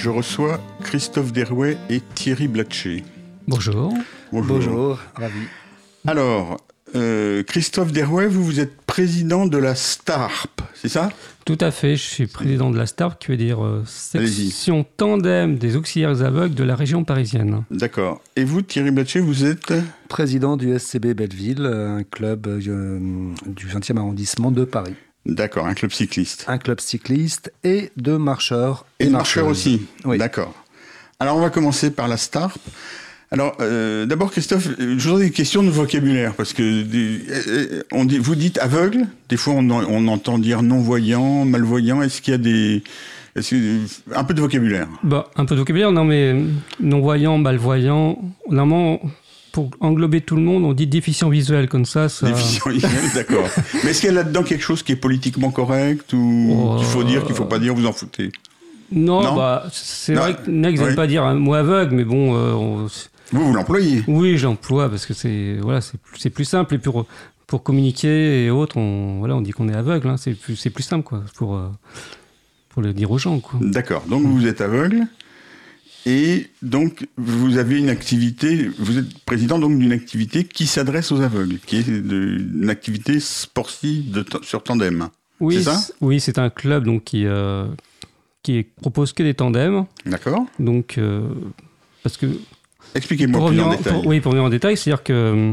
Je 0.00 0.08
reçois 0.08 0.58
Christophe 0.82 1.30
Derouet 1.30 1.76
et 1.90 2.00
Thierry 2.14 2.48
Blatcher. 2.48 3.04
Bonjour. 3.46 3.92
Bonjour. 4.32 4.98
ravi. 5.14 5.42
Alors, 6.06 6.56
euh, 6.96 7.42
Christophe 7.42 7.92
Derouet, 7.92 8.26
vous, 8.26 8.42
vous 8.42 8.60
êtes 8.60 8.80
président 8.80 9.44
de 9.44 9.58
la 9.58 9.74
STARP, 9.74 10.62
c'est 10.72 10.88
ça? 10.88 11.10
Tout 11.44 11.58
à 11.60 11.70
fait, 11.70 11.96
je 11.96 12.02
suis 12.02 12.26
président 12.26 12.70
de 12.70 12.78
la 12.78 12.86
STARP, 12.86 13.20
qui 13.20 13.28
veut 13.28 13.36
dire 13.36 13.62
euh, 13.62 13.84
section 13.84 14.86
tandem 14.96 15.58
des 15.58 15.76
auxiliaires 15.76 16.22
aveugles 16.22 16.54
de 16.54 16.64
la 16.64 16.76
région 16.76 17.04
parisienne. 17.04 17.64
D'accord. 17.70 18.22
Et 18.36 18.44
vous, 18.44 18.62
Thierry 18.62 18.92
Blatcher, 18.92 19.20
vous 19.20 19.44
êtes? 19.44 19.74
Président 20.08 20.56
du 20.56 20.78
SCB 20.78 21.12
Belleville, 21.12 21.66
un 21.66 22.04
club 22.04 22.46
euh, 22.46 22.58
du 23.44 23.66
20e 23.66 23.98
arrondissement 23.98 24.50
de 24.50 24.64
Paris. 24.64 24.94
D'accord, 25.26 25.66
un 25.66 25.74
club 25.74 25.92
cycliste. 25.92 26.44
Un 26.48 26.58
club 26.58 26.80
cycliste 26.80 27.52
et 27.62 27.90
de 27.96 28.16
marcheurs. 28.16 28.86
Et, 28.98 29.06
de 29.06 29.10
marcheurs 29.10 29.46
aussi. 29.46 29.82
Oui. 30.04 30.18
D'accord. 30.18 30.54
Alors 31.18 31.36
on 31.36 31.40
va 31.40 31.50
commencer 31.50 31.90
par 31.90 32.08
la 32.08 32.16
STARP. 32.16 32.58
Alors, 33.32 33.56
euh, 33.60 34.06
d'abord, 34.06 34.32
Christophe, 34.32 34.68
je 34.78 35.08
voudrais 35.08 35.26
des 35.26 35.30
questions 35.30 35.62
de 35.62 35.70
vocabulaire, 35.70 36.34
parce 36.34 36.52
que 36.52 36.62
euh, 36.62 37.82
on 37.92 38.04
dit, 38.04 38.18
vous 38.18 38.34
dites 38.34 38.58
aveugle, 38.58 39.06
des 39.28 39.36
fois 39.36 39.54
on, 39.54 39.70
on 39.70 40.08
entend 40.08 40.36
dire 40.38 40.62
non-voyant, 40.62 41.44
malvoyant, 41.44 42.02
est-ce 42.02 42.22
qu'il 42.22 42.32
y 42.32 42.34
a 42.34 42.38
des... 42.38 42.82
un 44.12 44.24
peu 44.24 44.34
de 44.34 44.40
vocabulaire? 44.40 44.88
Bah, 45.04 45.30
Un 45.36 45.44
peu 45.44 45.54
de 45.54 45.60
vocabulaire, 45.60 45.92
non 45.92 46.04
mais 46.04 46.34
non-voyant, 46.80 47.38
malvoyant, 47.38 48.18
normalement, 48.48 49.00
pour 49.52 49.70
englober 49.80 50.20
tout 50.20 50.36
le 50.36 50.42
monde, 50.42 50.64
on 50.64 50.72
dit 50.72 50.86
déficient 50.86 51.28
visuel 51.28 51.68
comme 51.68 51.84
ça. 51.84 52.08
ça... 52.08 52.26
Déficient 52.26 52.70
visuel, 52.70 53.10
d'accord. 53.14 53.48
mais 53.84 53.90
est-ce 53.90 54.00
qu'il 54.00 54.08
y 54.10 54.12
a 54.12 54.16
là-dedans 54.16 54.42
quelque 54.42 54.62
chose 54.62 54.82
qui 54.82 54.92
est 54.92 54.96
politiquement 54.96 55.50
correct, 55.50 56.12
ou 56.12 56.76
qu'il 56.78 56.86
faut 56.86 57.04
dire, 57.04 57.22
qu'il 57.22 57.32
ne 57.32 57.36
faut 57.36 57.44
pas 57.44 57.58
dire, 57.58 57.74
vous 57.74 57.86
en 57.86 57.92
foutez? 57.92 58.30
Non, 58.92 59.36
bah, 59.36 59.66
c'est 59.72 60.14
vrai 60.14 60.34
que 60.34 60.50
Nex 60.50 60.80
n'aime 60.80 60.96
pas 60.96 61.06
dire 61.06 61.24
un 61.24 61.34
mot 61.34 61.54
aveugle, 61.54 61.94
mais 61.94 62.04
bon, 62.04 62.34
euh, 62.34 62.52
vous, 63.32 63.46
vous 63.46 63.54
l'employez 63.54 64.02
Oui, 64.08 64.36
j'emploie 64.36 64.88
parce 64.88 65.06
que 65.06 65.14
c'est 65.14 65.58
voilà, 65.60 65.80
c'est 65.80 66.30
plus 66.30 66.44
simple 66.44 66.74
et 66.74 66.78
pour, 66.78 67.06
pour 67.46 67.62
communiquer 67.62 68.44
et 68.44 68.50
autres, 68.50 68.76
on, 68.78 69.18
voilà, 69.20 69.36
on 69.36 69.40
dit 69.40 69.52
qu'on 69.52 69.68
est 69.68 69.74
aveugle. 69.74 70.08
Hein, 70.08 70.16
c'est 70.16 70.34
plus, 70.34 70.56
plus 70.70 70.82
simple 70.82 71.04
quoi, 71.04 71.22
pour, 71.36 71.56
euh, 71.56 71.68
pour 72.70 72.82
le 72.82 72.92
dire 72.92 73.10
aux 73.10 73.18
gens. 73.18 73.40
D'accord, 73.60 74.02
donc 74.08 74.22
vous 74.22 74.46
êtes 74.46 74.60
aveugle 74.60 75.06
et 76.06 76.46
donc 76.62 77.06
vous 77.16 77.58
avez 77.58 77.78
une 77.78 77.90
activité, 77.90 78.70
vous 78.78 78.98
êtes 78.98 79.18
président 79.24 79.58
donc 79.58 79.78
d'une 79.78 79.92
activité 79.92 80.44
qui 80.44 80.66
s'adresse 80.66 81.12
aux 81.12 81.20
aveugles, 81.20 81.58
qui 81.66 81.76
est 81.76 81.86
une 81.88 82.70
activité 82.70 83.20
sportive 83.20 84.10
de, 84.10 84.24
sur 84.42 84.62
tandem. 84.62 85.08
Oui, 85.40 85.56
c'est 85.56 85.70
ça 85.70 85.80
Oui, 86.00 86.20
c'est 86.20 86.38
un 86.38 86.50
club 86.50 86.84
donc 86.84 87.04
qui, 87.04 87.26
euh, 87.26 87.66
qui 88.42 88.62
propose 88.62 89.12
que 89.12 89.22
des 89.22 89.34
tandems. 89.34 89.84
D'accord. 90.06 90.46
Donc, 90.58 90.96
euh, 90.98 91.28
parce 92.02 92.16
que 92.16 92.26
Expliquez-moi 92.94 93.48
plus 93.48 93.60
en 93.60 93.70
détail. 93.70 94.02
oui, 94.06 94.20
pour 94.20 94.32
venir 94.32 94.44
en 94.44 94.50
détail, 94.50 94.76
c'est-à-dire 94.76 95.02
que 95.02 95.12
euh, 95.12 95.52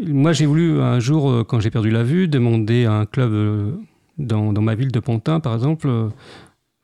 moi 0.00 0.32
j'ai 0.32 0.46
voulu 0.46 0.80
un 0.80 1.00
jour, 1.00 1.46
quand 1.46 1.60
j'ai 1.60 1.70
perdu 1.70 1.90
la 1.90 2.02
vue, 2.02 2.28
demander 2.28 2.86
à 2.86 2.92
un 2.92 3.06
club 3.06 3.76
dans, 4.18 4.52
dans 4.52 4.62
ma 4.62 4.74
ville 4.74 4.90
de 4.90 5.00
Pantin, 5.00 5.40
par 5.40 5.54
exemple, 5.54 5.88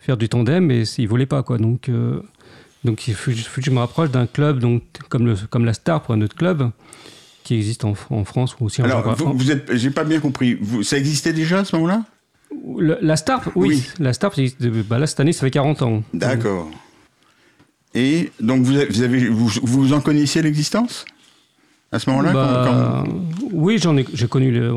faire 0.04 0.16
du 0.16 0.28
tandem, 0.28 0.70
et 0.70 0.84
ils 0.98 1.04
ne 1.04 1.08
voulaient 1.08 1.26
pas. 1.26 1.42
Quoi. 1.42 1.58
Donc, 1.58 1.90
donc 2.84 3.08
il 3.08 3.14
faut, 3.14 3.30
que 3.30 3.62
je 3.62 3.70
me 3.70 3.78
rapproche 3.78 4.10
d'un 4.10 4.26
club 4.26 4.58
donc, 4.58 4.82
comme, 5.08 5.26
le, 5.26 5.34
comme 5.50 5.64
la 5.64 5.72
Star 5.72 6.02
pour 6.02 6.14
un 6.14 6.20
autre 6.20 6.36
club 6.36 6.70
qui 7.42 7.54
existe 7.54 7.84
en, 7.84 7.94
en 8.10 8.24
France 8.24 8.56
ou 8.58 8.64
aussi 8.64 8.82
en 8.82 8.86
Alors, 8.86 9.14
vous, 9.16 9.32
vous 9.32 9.50
êtes, 9.50 9.74
j'ai 9.76 9.90
pas 9.90 10.04
bien 10.04 10.20
compris. 10.20 10.56
Vous, 10.60 10.82
ça 10.82 10.98
existait 10.98 11.32
déjà 11.32 11.60
à 11.60 11.64
ce 11.64 11.76
moment-là? 11.76 12.04
La 12.78 13.16
Star, 13.16 13.50
oui. 13.54 13.84
La 13.98 14.12
Star, 14.12 14.32
bah 14.88 14.98
là, 14.98 15.06
cette 15.06 15.20
année, 15.20 15.32
ça 15.32 15.40
fait 15.40 15.50
40 15.50 15.82
ans. 15.82 16.02
D'accord. 16.12 16.70
Et 17.94 18.30
donc, 18.40 18.62
vous, 18.62 18.76
avez, 19.02 19.28
vous, 19.28 19.50
vous 19.62 19.92
en 19.92 20.00
connaissiez 20.00 20.42
l'existence? 20.42 21.04
À 21.94 21.98
ce 22.00 22.10
moment-là 22.10 22.32
bah, 22.32 23.04
Oui, 23.52 23.78
j'en 23.78 23.96
ai, 23.96 24.04
j'ai 24.12 24.26
connu, 24.26 24.50
le, 24.50 24.72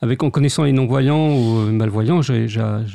avec, 0.00 0.22
en 0.22 0.30
connaissant 0.30 0.62
les 0.62 0.72
non-voyants 0.72 1.36
ou 1.36 1.70
malvoyants, 1.72 2.22
j'ai, 2.22 2.46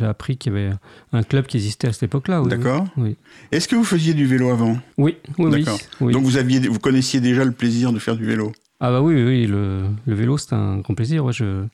appris 0.02 0.38
qu'il 0.38 0.54
y 0.54 0.56
avait 0.56 0.72
un 1.12 1.24
club 1.24 1.46
qui 1.46 1.58
existait 1.58 1.90
à 1.90 1.94
cette 1.94 2.04
époque-là. 2.04 2.42
D'accord. 2.48 2.86
Oui. 2.96 3.18
Est-ce 3.52 3.68
que 3.68 3.76
vous 3.76 3.84
faisiez 3.84 4.14
du 4.14 4.26
vélo 4.26 4.50
avant? 4.50 4.78
Oui, 4.98 5.18
oui, 5.38 5.66
oui, 6.00 6.12
Donc 6.14 6.24
vous, 6.24 6.38
aviez, 6.38 6.59
vous 6.62 6.80
connaissiez 6.80 7.20
déjà 7.20 7.44
le 7.44 7.52
plaisir 7.52 7.92
de 7.92 8.00
faire 8.00 8.16
du 8.16 8.26
vélo? 8.26 8.54
Ah 8.80 8.92
bah 8.92 9.02
oui, 9.02 9.22
oui, 9.24 9.46
le, 9.46 9.84
le 10.06 10.16
vélo, 10.16 10.38
c'est 10.38 10.54
un 10.54 10.78
grand 10.78 10.94
plaisir. 10.94 11.24
Ouais, 11.25 11.34
je, 11.34 11.66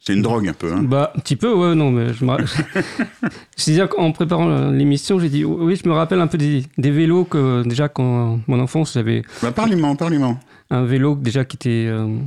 c'est 0.00 0.14
une 0.14 0.22
drogue 0.22 0.48
un 0.48 0.52
peu. 0.52 0.72
Hein. 0.72 0.82
Bah, 0.84 1.12
un 1.16 1.20
petit 1.20 1.36
peu, 1.36 1.52
ouais, 1.52 1.74
non, 1.74 1.90
mais 1.90 2.12
je 2.12 2.24
me 2.24 2.32
C'est-à-dire 3.56 3.88
qu'en 3.88 4.12
préparant 4.12 4.70
l'émission, 4.70 5.18
j'ai 5.18 5.28
dit, 5.28 5.44
oui, 5.44 5.76
je 5.82 5.88
me 5.88 5.94
rappelle 5.94 6.20
un 6.20 6.28
peu 6.28 6.38
des, 6.38 6.64
vélos 6.78 7.24
que 7.24 7.66
déjà 7.66 7.88
quand 7.88 8.38
mon 8.46 8.60
enfance, 8.60 8.94
j'avais. 8.94 9.22
Bah, 9.42 9.50
parlement, 9.50 9.96
parlement. 9.96 10.38
Un 10.70 10.84
vélo 10.84 11.14
déjà 11.16 11.44
qui 11.44 11.56
était. 11.56 11.86
Euh, 11.88 12.18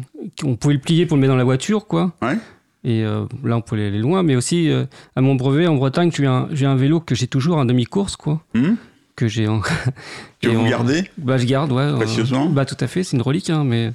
on 0.43 0.55
pouvait 0.55 0.73
le 0.73 0.79
plier 0.79 1.05
pour 1.05 1.17
le 1.17 1.21
mettre 1.21 1.33
dans 1.33 1.37
la 1.37 1.43
voiture, 1.43 1.85
quoi. 1.87 2.13
Ouais. 2.21 2.37
Et 2.83 3.03
euh, 3.03 3.25
là, 3.43 3.57
on 3.57 3.61
pouvait 3.61 3.85
aller 3.85 3.99
loin, 3.99 4.23
mais 4.23 4.35
aussi 4.35 4.69
euh, 4.69 4.85
à 5.15 5.21
mon 5.21 5.35
brevet 5.35 5.67
en 5.67 5.75
Bretagne, 5.75 6.11
j'ai 6.11 6.25
un, 6.25 6.49
un, 6.49 6.75
vélo 6.75 6.99
que 6.99 7.13
j'ai 7.13 7.27
toujours 7.27 7.57
en 7.57 7.65
demi-course, 7.65 8.15
quoi. 8.15 8.41
Mmh. 8.55 8.71
Que 9.15 9.27
j'ai 9.27 9.47
en... 9.47 9.61
Que 10.41 10.49
vous 10.49 10.67
gardez 10.67 11.03
Bah, 11.19 11.37
je 11.37 11.45
garde, 11.45 11.71
ouais. 11.71 11.93
Précieusement 11.93 12.47
Bah, 12.47 12.65
tout 12.65 12.77
à 12.79 12.87
fait, 12.87 13.03
c'est 13.03 13.15
une 13.15 13.21
relique, 13.21 13.51
hein, 13.51 13.63
mais. 13.63 13.91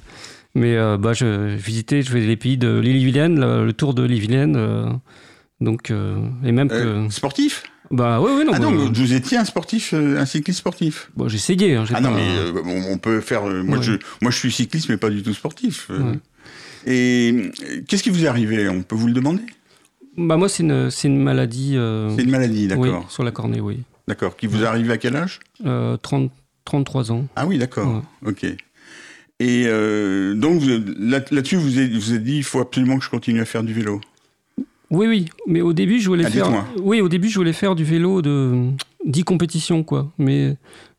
Mais 0.57 0.75
euh, 0.75 0.97
bah, 0.97 1.13
je, 1.13 1.55
visitais, 1.55 2.01
je 2.01 2.09
faisais 2.09 2.25
les 2.25 2.35
pays 2.35 2.57
de 2.57 2.79
l'île-et-Vilaine, 2.79 3.39
le, 3.39 3.73
tour 3.73 3.93
de 3.93 4.01
l'île-et-Vilaine. 4.01 4.55
Euh, 4.55 4.89
donc, 5.61 5.91
euh, 5.91 6.17
et 6.43 6.51
même 6.51 6.67
que. 6.67 7.07
Sportif? 7.11 7.63
Bah 7.91 8.19
oui, 8.21 8.31
oui, 8.35 8.45
non. 8.45 8.51
Ah 8.53 8.59
non, 8.59 8.71
bah, 8.71 8.91
vous 8.93 9.13
étiez 9.13 9.37
un 9.37 9.45
sportif, 9.45 9.93
un 9.93 10.25
cycliste 10.25 10.59
sportif. 10.59 11.11
Bon, 11.15 11.27
j'ai 11.27 11.37
essayé. 11.37 11.75
Hein, 11.75 11.85
ah 11.93 12.01
non, 12.01 12.11
mais 12.11 12.61
on, 12.91 12.97
peut 12.97 13.21
faire. 13.21 13.45
moi, 13.45 13.81
je, 13.81 13.93
moi, 14.21 14.31
je 14.31 14.37
suis 14.37 14.51
cycliste, 14.51 14.89
mais 14.89 14.97
pas 14.97 15.09
du 15.09 15.23
tout 15.23 15.33
sportif. 15.33 15.89
Et 16.85 17.51
qu'est-ce 17.87 18.03
qui 18.03 18.09
vous 18.09 18.23
est 18.23 18.27
arrivé? 18.27 18.69
On 18.69 18.81
peut 18.81 18.95
vous 18.95 19.07
le 19.07 19.13
demander? 19.13 19.43
Bah 20.17 20.37
moi, 20.37 20.49
c'est 20.49 20.63
une, 20.63 20.89
une 21.03 21.21
maladie. 21.21 21.77
c'est 22.15 22.23
une 22.23 22.31
maladie, 22.31 22.67
d'accord. 22.67 23.03
Oui, 23.05 23.05
sur 23.09 23.23
la 23.23 23.31
cornée, 23.31 23.59
oui. 23.59 23.79
D'accord. 24.07 24.37
Qui 24.37 24.47
vous 24.47 24.63
est 24.63 24.65
arrivé 24.65 24.93
à 24.93 24.97
quel 24.97 25.15
âge? 25.15 25.39
30, 25.63 26.31
33 26.65 27.11
ans. 27.11 27.27
Ah 27.35 27.45
oui, 27.45 27.57
d'accord. 27.57 28.03
Ok. 28.25 28.45
Et 29.39 29.65
euh, 29.67 30.33
donc 30.33 30.63
là-dessus, 30.99 31.57
vous 31.57 31.77
avez, 31.77 31.89
vous 31.89 32.09
avez 32.11 32.19
dit, 32.19 32.37
il 32.37 32.43
faut 32.43 32.59
absolument 32.59 32.97
que 32.97 33.03
je 33.03 33.09
continue 33.09 33.41
à 33.41 33.45
faire 33.45 33.63
du 33.63 33.73
vélo. 33.73 34.01
Oui, 34.89 35.07
oui, 35.07 35.25
mais 35.47 35.61
au 35.61 35.73
début, 35.73 35.99
je 35.99 36.07
voulais 36.07 36.25
ah, 36.25 36.29
faire. 36.29 36.65
Oui, 36.79 37.01
au 37.01 37.09
début, 37.09 37.29
je 37.29 37.37
voulais 37.37 37.53
faire 37.53 37.75
du 37.75 37.83
vélo 37.83 38.21
de 38.21 38.69
10 39.05 39.23
compétitions, 39.23 39.83
quoi. 39.83 40.11
Mais 40.17 40.55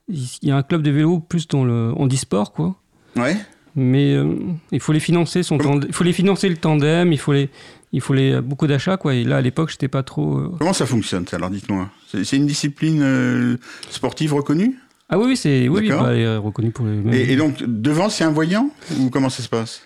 il 0.09 0.29
y 0.43 0.51
a 0.51 0.57
un 0.57 0.63
club 0.63 0.83
de 0.83 0.91
vélo 0.91 1.21
plus 1.21 1.49
dans 1.49 1.65
le 1.65 1.93
handisport, 1.97 2.53
quoi. 2.53 2.77
Ouais. 3.17 3.37
Mais 3.77 4.15
euh, 4.15 4.35
il 4.73 4.81
faut 4.81 4.93
les 4.93 5.01
financer, 5.01 5.43
son 5.43 5.59
il 5.59 5.93
faut 5.93 6.05
les 6.05 6.13
financer 6.13 6.49
le 6.49 6.57
tandem, 6.57 7.13
il 7.13 7.19
faut 7.19 7.33
les, 7.33 7.49
il 7.93 8.01
faut 8.01 8.13
les 8.13 8.41
beaucoup 8.41 8.67
d'achats, 8.67 8.97
quoi. 8.97 9.15
Et 9.15 9.25
là, 9.25 9.37
à 9.37 9.41
l'époque, 9.41 9.71
j'étais 9.71 9.89
pas 9.89 10.03
trop. 10.03 10.39
Euh, 10.39 10.53
Comment 10.59 10.73
ça 10.73 10.87
fonctionne, 10.87 11.27
ça? 11.27 11.37
Alors, 11.37 11.51
dites-moi. 11.51 11.89
C'est 12.09 12.37
une 12.37 12.47
discipline 12.47 13.59
sportive 13.91 14.35
reconnue? 14.35 14.77
Ah 15.11 15.19
oui, 15.19 15.37
c'est 15.37 15.69
oui, 15.69 15.89
bah, 15.89 16.09
euh, 16.09 16.39
reconnu 16.39 16.71
pour 16.71 16.87
les. 16.87 17.33
Et, 17.33 17.37
donc 17.37 17.63
devant, 17.63 18.11
c'est 18.11 18.25
un 18.25 18.31
voyant? 18.31 18.71
Ou 18.99 19.09
comment 19.09 19.31
ça 19.31 19.43
se 19.43 19.49
passe? 19.49 19.83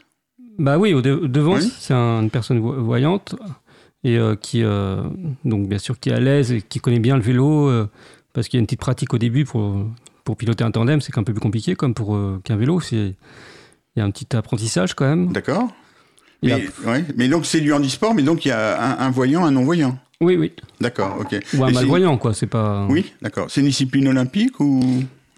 Bah 0.58 0.78
oui, 0.78 0.94
au 0.94 1.00
devant, 1.00 1.58
c'est 1.60 1.94
une 1.94 2.30
personne 2.30 2.58
voyante 2.58 3.36
et 4.04 4.18
euh, 4.18 4.34
qui 4.36 4.62
euh, 4.62 5.02
donc 5.44 5.68
bien 5.68 5.78
sûr 5.78 5.98
qui 5.98 6.10
est 6.10 6.12
à 6.12 6.20
l'aise 6.20 6.52
et 6.52 6.62
qui 6.62 6.80
connaît 6.80 6.98
bien 6.98 7.16
le 7.16 7.22
vélo 7.22 7.70
parce 8.32 8.48
qu'il 8.48 8.58
y 8.58 8.60
a 8.60 8.60
une 8.60 8.66
petite 8.66 8.80
pratique 8.80 9.14
au 9.14 9.18
début 9.18 9.44
pour 9.44 9.76
pour 10.24 10.36
piloter 10.36 10.64
un 10.64 10.70
tandem, 10.70 11.00
c'est 11.00 11.16
un 11.18 11.24
peu 11.24 11.32
plus 11.32 11.40
compliqué 11.40 11.74
comme 11.74 11.94
pour 11.94 12.16
qu'un 12.44 12.56
vélo. 12.56 12.80
Il 12.90 13.14
y 13.96 14.00
a 14.00 14.04
un 14.04 14.10
petit 14.10 14.36
apprentissage 14.36 14.94
quand 14.94 15.04
même. 15.04 15.32
D'accord. 15.32 15.68
Mais, 16.42 16.68
mais 17.16 17.28
donc 17.28 17.46
c'est 17.46 17.60
du 17.60 17.72
handisport, 17.72 18.14
mais 18.14 18.22
donc 18.22 18.44
il 18.44 18.48
y 18.48 18.52
a 18.52 18.80
un, 18.82 19.06
un 19.06 19.10
voyant, 19.10 19.44
un 19.44 19.50
non 19.52 19.64
voyant. 19.64 19.98
Oui, 20.20 20.36
oui. 20.36 20.52
D'accord, 20.80 21.18
ok. 21.20 21.36
Ou 21.54 21.64
un 21.64 21.72
malvoyant, 21.72 22.16
quoi, 22.16 22.32
c'est 22.32 22.46
pas... 22.46 22.86
Oui, 22.88 23.12
d'accord. 23.20 23.50
C'est 23.50 23.60
une 23.60 23.66
discipline 23.66 24.06
olympique 24.08 24.60
ou... 24.60 24.80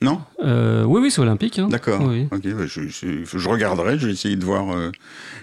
Non 0.05 0.21
euh, 0.45 0.85
Oui, 0.85 1.01
oui, 1.03 1.11
c'est 1.11 1.21
olympique. 1.21 1.59
Hein. 1.59 1.69
D'accord. 1.69 2.03
Oui. 2.03 2.29
Ok, 2.31 2.43
je, 2.45 2.89
je, 2.89 3.49
regarderai, 3.49 3.99
je 3.99 4.07
vais 4.07 4.13
essayer 4.13 4.37
de 4.37 4.45
voir 4.45 4.71
euh, 4.71 4.93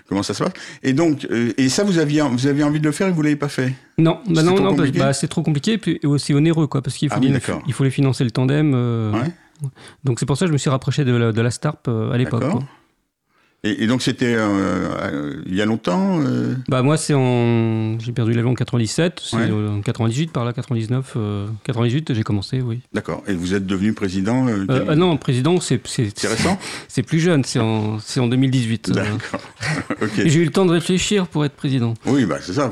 comment 0.08 0.24
ça 0.24 0.34
se 0.34 0.44
passe. 0.44 0.54
Et 0.84 0.94
donc, 0.94 1.28
euh, 1.30 1.52
et 1.58 1.70
ça, 1.70 1.84
vous 1.84 1.98
aviez, 1.98 2.22
vous 2.22 2.48
aviez 2.48 2.64
envie 2.64 2.80
de 2.80 2.86
le 2.86 2.92
faire 2.92 3.08
et 3.08 3.12
vous 3.12 3.22
l'avez 3.22 3.36
pas 3.36 3.50
fait? 3.50 3.74
Non, 3.98 4.20
bah 4.28 4.44
non, 4.44 4.60
non, 4.60 4.74
bah, 4.74 5.14
c'est 5.14 5.28
trop 5.28 5.44
compliqué 5.44 5.74
et 5.74 5.78
puis 5.78 6.00
aussi 6.04 6.34
onéreux, 6.34 6.68
quoi, 6.68 6.82
parce 6.82 6.96
qu'il 6.96 7.10
faut, 7.10 7.16
ah 7.22 7.60
il 7.68 7.74
faut 7.74 7.84
les 7.84 7.92
financer 7.92 8.24
le 8.24 8.32
tandem. 8.32 8.74
Ouais. 9.14 9.32
Donc 10.04 10.20
c'est 10.20 10.26
pour 10.26 10.38
ça 10.38 10.46
que 10.46 10.50
je 10.50 10.54
me 10.54 10.58
suis 10.58 10.70
rapproché 10.70 11.06
de 11.06 11.14
la, 11.14 11.32
de 11.32 11.42
la 11.42 11.52
STARP 11.52 11.88
à 11.88 12.18
l'époque. 12.18 12.44
Et, 13.64 13.86
donc 13.86 14.02
c'était 14.02 14.34
euh, 14.36 15.40
il 15.46 15.54
y 15.54 15.62
a 15.62 15.66
longtemps 15.66 16.20
euh 16.22 16.56
Bah 16.68 16.82
moi 16.82 16.98
c'est 16.98 17.14
en 17.14 18.00
j'ai 18.00 18.12
perdu 18.12 18.34
l'avion 18.34 18.52
en 18.52 18.56
97, 18.56 19.22
c'est 19.24 19.52
en 19.52 19.82
98 19.82 20.32
par 20.32 20.46
là 20.46 20.54
99 20.54 21.16
98 21.64 22.16
j'ai 22.16 22.24
commencé 22.24 22.60
oui. 22.60 22.80
D'accord. 22.92 23.24
Et 23.28 23.34
vous 23.34 23.54
êtes 23.54 23.68
devenu 23.68 23.94
président 23.94 24.48
ah 24.68 24.96
Non, 24.96 25.16
président 25.18 25.60
c'est 25.60 25.80
c'est 25.86 26.12
récent. 26.28 26.58
c'est 26.88 27.04
plus 27.04 27.20
jeune, 27.20 27.44
c'est 27.44 27.60
en 27.60 28.00
c'est 28.00 28.20
en 28.20 28.28
2018. 28.28 28.92
D'accord. 28.92 29.42
J'ai 30.18 30.40
eu 30.40 30.46
le 30.46 30.52
temps 30.52 30.66
de 30.66 30.72
réfléchir 30.72 31.28
pour 31.28 31.46
être 31.46 31.56
président. 31.56 31.94
Oui, 32.08 32.26
bah 32.26 32.38
c'est 32.42 32.54
ça. 32.54 32.72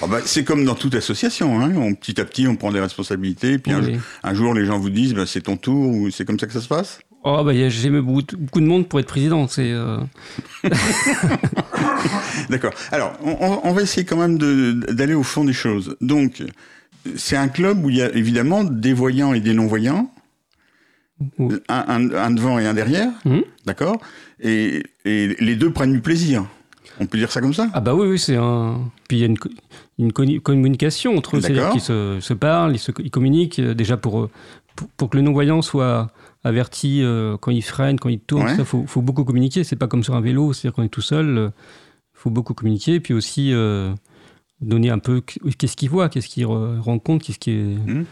oh, 0.00 0.06
bah, 0.08 0.18
c'est 0.24 0.44
comme 0.44 0.64
dans 0.64 0.76
toute 0.76 0.94
association 0.94 1.60
hein. 1.60 1.72
on, 1.76 1.94
petit 1.94 2.20
à 2.20 2.24
petit 2.24 2.46
on 2.46 2.54
prend 2.54 2.70
des 2.70 2.80
responsabilités 2.80 3.58
puis 3.58 3.72
un, 4.22 4.34
jour 4.34 4.54
les 4.54 4.64
gens 4.64 4.78
vous 4.78 4.90
disent 4.90 5.14
bah, 5.14 5.26
c'est 5.26 5.42
ton 5.42 5.56
tour 5.56 5.88
ou 5.88 6.10
c'est 6.10 6.24
comme 6.24 6.38
ça 6.38 6.46
que 6.46 6.52
ça 6.52 6.60
se 6.60 6.68
passe? 6.68 7.00
Oh, 7.22 7.42
bah, 7.44 7.52
j'ai 7.52 7.86
aimé 7.86 8.00
beaucoup, 8.00 8.22
beaucoup, 8.38 8.60
de 8.60 8.66
monde 8.66 8.88
pour 8.88 8.98
être 8.98 9.06
président. 9.06 9.46
C'est. 9.46 9.70
Euh. 9.70 9.98
D'accord. 12.48 12.72
Alors, 12.92 13.12
on, 13.22 13.72
va 13.72 13.82
essayer 13.82 14.06
quand 14.06 14.16
même 14.16 14.38
d'aller 14.38 15.14
au 15.14 15.22
fond 15.22 15.44
des 15.44 15.52
choses. 15.52 15.96
Donc, 16.00 16.42
c'est 17.16 17.36
un 17.36 17.48
club 17.48 17.84
où 17.84 17.90
il 17.90 17.96
y 17.96 18.02
a 18.02 18.10
évidemment 18.14 18.64
des 18.64 18.94
voyants 18.94 19.34
et 19.34 19.40
des 19.40 19.52
non-voyants. 19.52 20.10
Un, 21.68 22.30
devant 22.30 22.58
et 22.58 22.66
un 22.66 22.72
derrière. 22.72 23.10
Mmh. 23.26 23.40
D'accord 23.66 24.00
et, 24.42 24.82
les 25.04 25.56
deux 25.56 25.70
prennent 25.70 25.92
du 25.92 26.00
plaisir. 26.00 26.46
On 26.98 27.06
peut 27.06 27.18
dire 27.18 27.30
ça 27.30 27.40
comme 27.40 27.54
ça? 27.54 27.68
Ah, 27.72 27.80
bah 27.80 27.94
oui, 27.94 28.08
oui, 28.08 28.18
c'est 28.18 28.36
un. 28.36 28.90
Puis 29.08 29.18
il 29.18 29.20
y 29.20 29.24
a 29.24 29.26
une, 29.98 30.12
communication 30.40 31.16
entre 31.16 31.36
eux. 31.36 31.40
C'est-à-dire 31.40 31.70
qu'ils 31.70 31.80
se, 31.80 32.32
parlent, 32.32 32.74
ils, 32.74 32.94
ils 33.04 33.10
communiquent 33.10 33.58
euh, 33.58 33.74
déjà 33.74 33.96
pour, 33.96 34.20
euh, 34.20 34.30
pour, 34.76 34.88
pour 34.88 35.10
que 35.10 35.16
le 35.16 35.22
non-voyant 35.22 35.62
soit 35.62 36.10
averti 36.44 37.02
euh, 37.02 37.36
quand 37.36 37.50
il 37.50 37.62
freine, 37.62 37.98
quand 37.98 38.08
il 38.08 38.20
tourne. 38.20 38.54
Il 38.58 38.64
faut, 38.64 38.84
faut, 38.86 39.02
beaucoup 39.02 39.24
communiquer. 39.24 39.64
C'est 39.64 39.76
pas 39.76 39.88
comme 39.88 40.02
sur 40.02 40.14
un 40.14 40.20
vélo, 40.20 40.52
c'est-à-dire 40.52 40.74
qu'on 40.74 40.82
est 40.82 40.88
tout 40.88 41.00
seul. 41.00 41.26
Il 41.26 41.38
euh, 41.38 41.50
faut 42.14 42.30
beaucoup 42.30 42.54
communiquer. 42.54 42.94
Et 42.94 43.00
puis 43.00 43.14
aussi 43.14 43.52
euh, 43.52 43.92
donner 44.60 44.90
un 44.90 44.98
peu 44.98 45.20
qu'est-ce 45.20 45.76
qu'il 45.76 45.90
voit, 45.90 46.08
qu'est-ce 46.08 46.28
qu'il 46.28 46.46
rencontre, 46.46 47.26
qu'est-ce 47.26 47.38
qui 47.38 47.50
est. 47.50 47.64
Mmh. 47.64 48.04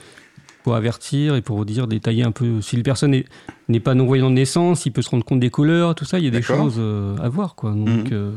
Pour 0.65 0.75
avertir 0.75 1.35
et 1.37 1.41
pour 1.41 1.65
dire, 1.65 1.87
détailler 1.87 2.25
un 2.25 2.33
peu. 2.33 2.61
Si 2.61 2.77
la 2.77 2.83
personne 2.83 3.23
n'est 3.69 3.81
pas 3.81 3.95
non-voyant 3.95 4.29
de 4.29 4.35
naissance, 4.35 4.85
il 4.85 4.93
peut 4.93 5.01
se 5.01 5.09
rendre 5.09 5.25
compte 5.25 5.41
des 5.41 5.49
couleurs, 5.49 5.95
tout 5.95 6.05
ça. 6.05 6.19
Il 6.19 6.27
y 6.27 6.29
a 6.29 6.31
des 6.31 6.43
choses 6.43 6.79
à 7.23 7.29
voir. 7.31 7.55
Quoi. 7.55 7.71
Donc, 7.71 8.11
mmh. 8.11 8.33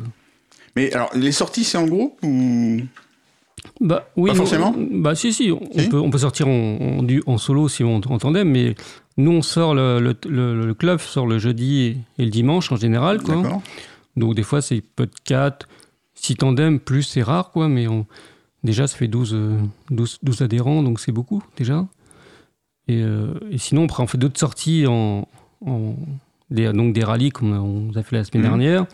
Mais 0.77 0.93
alors, 0.93 1.09
les 1.13 1.33
sorties, 1.33 1.65
c'est 1.65 1.77
en 1.77 1.87
groupe 1.87 2.17
ou? 2.23 2.79
Bah, 3.79 4.09
oui, 4.15 4.31
pas 4.31 4.35
forcément? 4.35 4.73
Bah 4.77 5.15
si, 5.15 5.33
si, 5.33 5.51
on, 5.51 5.59
Peut, 5.89 5.99
on 5.99 6.09
peut 6.09 6.17
sortir 6.19 6.47
en, 6.47 7.05
en, 7.25 7.37
solo 7.37 7.67
si 7.67 7.83
on, 7.83 7.99
tandem, 7.99 8.49
mais 8.49 8.75
nous, 9.17 9.31
on 9.31 9.41
sort 9.41 9.75
le, 9.75 9.99
le, 9.99 10.73
club 10.73 10.99
sort 10.99 11.27
le 11.27 11.37
jeudi 11.37 11.81
et, 12.17 12.23
le 12.23 12.29
dimanche 12.29 12.71
en 12.71 12.75
général. 12.75 13.21
Quoi. 13.21 13.61
Donc, 14.15 14.35
des 14.35 14.43
fois, 14.43 14.61
c'est 14.61 14.81
peut 14.81 15.03
être 15.03 15.21
4, 15.23 15.67
6 16.15 16.35
tandems, 16.37 16.79
plus 16.79 17.03
c'est 17.03 17.23
rare, 17.23 17.51
quoi. 17.51 17.67
Mais 17.67 17.87
on, 17.87 18.05
déjà, 18.63 18.87
ça 18.87 18.97
fait 18.97 19.07
12, 19.07 19.37
12, 19.89 20.19
12 20.23 20.41
adhérents, 20.41 20.83
donc 20.83 20.99
c'est 20.99 21.11
beaucoup 21.11 21.43
déjà. 21.57 21.87
Et, 22.87 23.01
euh, 23.01 23.33
et, 23.49 23.57
sinon, 23.57 23.85
après, 23.85 24.01
on 24.03 24.07
fait 24.07 24.17
d'autres 24.17 24.39
sorties 24.39 24.85
en, 24.87 25.27
des, 26.49 26.71
donc 26.73 26.93
des 26.93 27.03
rallyes 27.03 27.31
comme 27.31 27.53
on 27.53 27.95
a 27.97 28.03
fait 28.03 28.15
la 28.15 28.23
semaine 28.23 28.43
mhm. 28.43 28.49
dernière. 28.49 28.85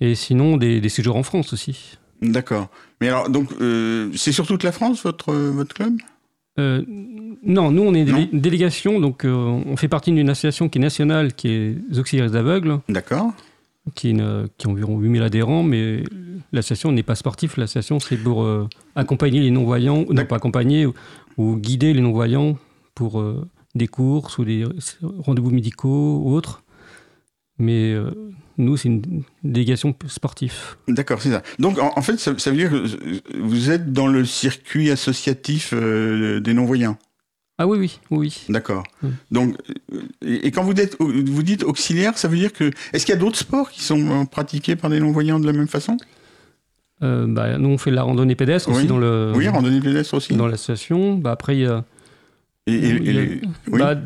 Et 0.00 0.14
sinon, 0.14 0.56
des, 0.56 0.80
des 0.80 0.88
séjours 0.88 1.16
en 1.16 1.22
France 1.22 1.52
aussi. 1.52 1.98
D'accord. 2.22 2.68
Mais 3.00 3.08
alors, 3.08 3.30
donc, 3.30 3.50
euh, 3.60 4.10
c'est 4.14 4.32
sur 4.32 4.46
toute 4.46 4.62
la 4.62 4.72
France, 4.72 5.02
votre, 5.02 5.32
votre 5.32 5.74
club? 5.74 5.94
Euh, 6.60 6.82
non, 7.42 7.70
nous 7.70 7.82
on 7.82 7.94
est 7.94 8.02
une 8.02 8.40
délégation, 8.40 9.00
donc 9.00 9.24
euh, 9.24 9.34
on 9.34 9.76
fait 9.76 9.88
partie 9.88 10.12
d'une 10.12 10.28
association 10.28 10.68
qui 10.68 10.78
est 10.78 10.82
nationale, 10.82 11.32
qui 11.34 11.48
est 11.48 11.76
les 11.90 11.98
Auxiliaires 11.98 12.34
aveugles. 12.34 12.78
D'accord. 12.88 13.32
Qui, 13.94 14.14
qui 14.58 14.66
a 14.66 14.70
environ 14.70 14.98
8000 14.98 15.22
adhérents, 15.22 15.62
mais 15.62 16.04
l'association 16.52 16.92
n'est 16.92 17.02
pas 17.02 17.14
sportive. 17.14 17.54
L'association 17.56 17.98
c'est 17.98 18.16
pour 18.16 18.44
euh, 18.44 18.68
accompagner 18.94 19.40
les 19.40 19.50
non-voyants, 19.50 20.04
non 20.08 20.26
pas 20.26 20.36
accompagner, 20.36 20.86
ou, 21.38 21.56
guider 21.56 21.94
les 21.94 22.02
non-voyants 22.02 22.58
pour 22.94 23.24
des 23.74 23.88
courses 23.88 24.36
ou 24.38 24.44
des 24.44 24.66
rendez-vous 25.18 25.50
médicaux 25.50 26.20
ou 26.22 26.34
autres. 26.34 26.62
Mais 27.60 27.94
nous, 28.60 28.76
c'est 28.76 28.88
une 28.88 29.22
délégation 29.42 29.94
sportive. 30.06 30.52
D'accord, 30.86 31.20
c'est 31.20 31.30
ça. 31.30 31.42
Donc, 31.58 31.78
en, 31.78 32.02
fait, 32.02 32.18
ça, 32.18 32.32
veut 32.32 32.56
dire 32.56 32.70
que 32.70 33.38
vous 33.38 33.70
êtes 33.70 33.92
dans 33.92 34.06
le 34.06 34.24
circuit 34.24 34.90
associatif 34.90 35.72
euh, 35.72 36.40
des 36.40 36.54
non-voyants? 36.54 36.96
Ah 37.58 37.66
oui, 37.66 37.78
oui, 37.78 38.00
oui. 38.10 38.42
D'accord. 38.48 38.84
Donc, 39.30 39.56
euh, 39.92 40.00
et, 40.22 40.50
quand 40.50 40.62
vous 40.62 40.74
dites, 40.74 40.96
vous 41.00 41.42
dites 41.42 41.64
auxiliaire, 41.64 42.16
ça 42.16 42.28
veut 42.28 42.36
dire 42.36 42.52
que... 42.52 42.70
Est-ce 42.92 43.04
qu'il 43.04 43.14
y 43.14 43.18
a 43.18 43.20
d'autres 43.20 43.38
sports 43.38 43.70
qui 43.70 43.82
sont 43.82 44.22
euh, 44.22 44.24
pratiqués 44.24 44.76
par 44.76 44.90
des 44.90 45.00
non-voyants 45.00 45.40
de 45.40 45.46
la 45.46 45.52
même 45.52 45.68
façon? 45.68 45.96
Bah, 47.00 47.56
Nous, 47.56 47.68
on 47.70 47.78
fait 47.78 47.90
la 47.90 48.02
randonnée 48.02 48.34
pédestre 48.34 48.68
aussi 48.68 48.86
dans 48.86 48.98
le... 48.98 49.32
Oui, 49.34 49.48
randonnée 49.48 49.80
pédestre 49.80 50.14
aussi. 50.14 50.36
Dans 50.36 50.46
l'association. 50.46 51.14
Bah, 51.14 51.32
après, 51.32 51.56
il 51.56 51.60
y 51.60 51.66
a 51.66 51.82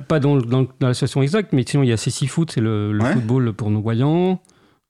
pas 0.09 0.21
dans, 0.21 0.37
dans, 0.37 0.67
l'association 0.81 1.23
exacte, 1.23 1.53
mais 1.53 1.65
sinon 1.67 1.83
il 1.83 1.89
y 1.89 1.93
a 1.93 1.97
CC 1.97 2.27
Foot, 2.27 2.53
c'est 2.53 2.61
le, 2.61 2.99
football 3.13 3.53
pour 3.53 3.71
nos 3.71 3.81
voyants. 3.81 4.41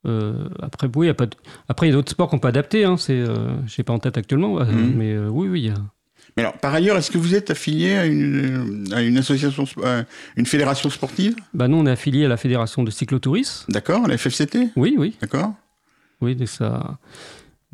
Euh, 0.07 0.49
après, 0.61 0.89
oui, 0.95 1.07
y 1.07 1.11
a 1.11 1.15
pas 1.15 1.27
après, 1.69 1.87
il 1.87 1.91
y 1.91 1.93
a 1.93 1.97
d'autres 1.97 2.11
sports 2.11 2.29
qu'on 2.29 2.39
peut 2.39 2.49
adapter. 2.49 2.85
Hein, 2.85 2.97
c'est, 2.97 3.19
euh, 3.19 3.55
je 3.67 3.83
pas 3.83 3.93
en 3.93 3.99
tête 3.99 4.19
actuellement, 4.19 4.61
euh, 4.61 4.65
mhm. 4.65 4.95
mais 4.97 5.19
oui, 5.19 5.49
oui. 5.49 5.73
Mais 6.37 6.43
alors, 6.43 6.59
par 6.59 6.75
ailleurs, 6.75 6.97
est-ce 6.97 7.11
que 7.11 7.19
vous 7.19 7.35
êtes 7.35 7.51
affilié 7.51 7.95
à 7.95 8.07
une, 8.07 8.93
à 8.93 9.03
une 9.03 9.17
association, 9.17 9.65
une 10.37 10.47
fédération 10.47 10.91
sportive? 10.91 11.37
Bah 11.55 11.69
non, 11.69 11.81
on 11.81 11.87
est 11.87 11.91
affilié 11.91 12.25
à 12.25 12.29
la 12.29 12.37
fédération 12.37 12.83
de 12.83 12.91
cyclotourisme. 12.91 13.71
D'accord, 13.71 14.09
la 14.09 14.19
FFCT. 14.19 14.71
Oui, 14.77 14.97
oui. 14.99 15.17
D'accord. 15.21 15.55
Oui, 16.21 16.37
ça. 16.47 16.99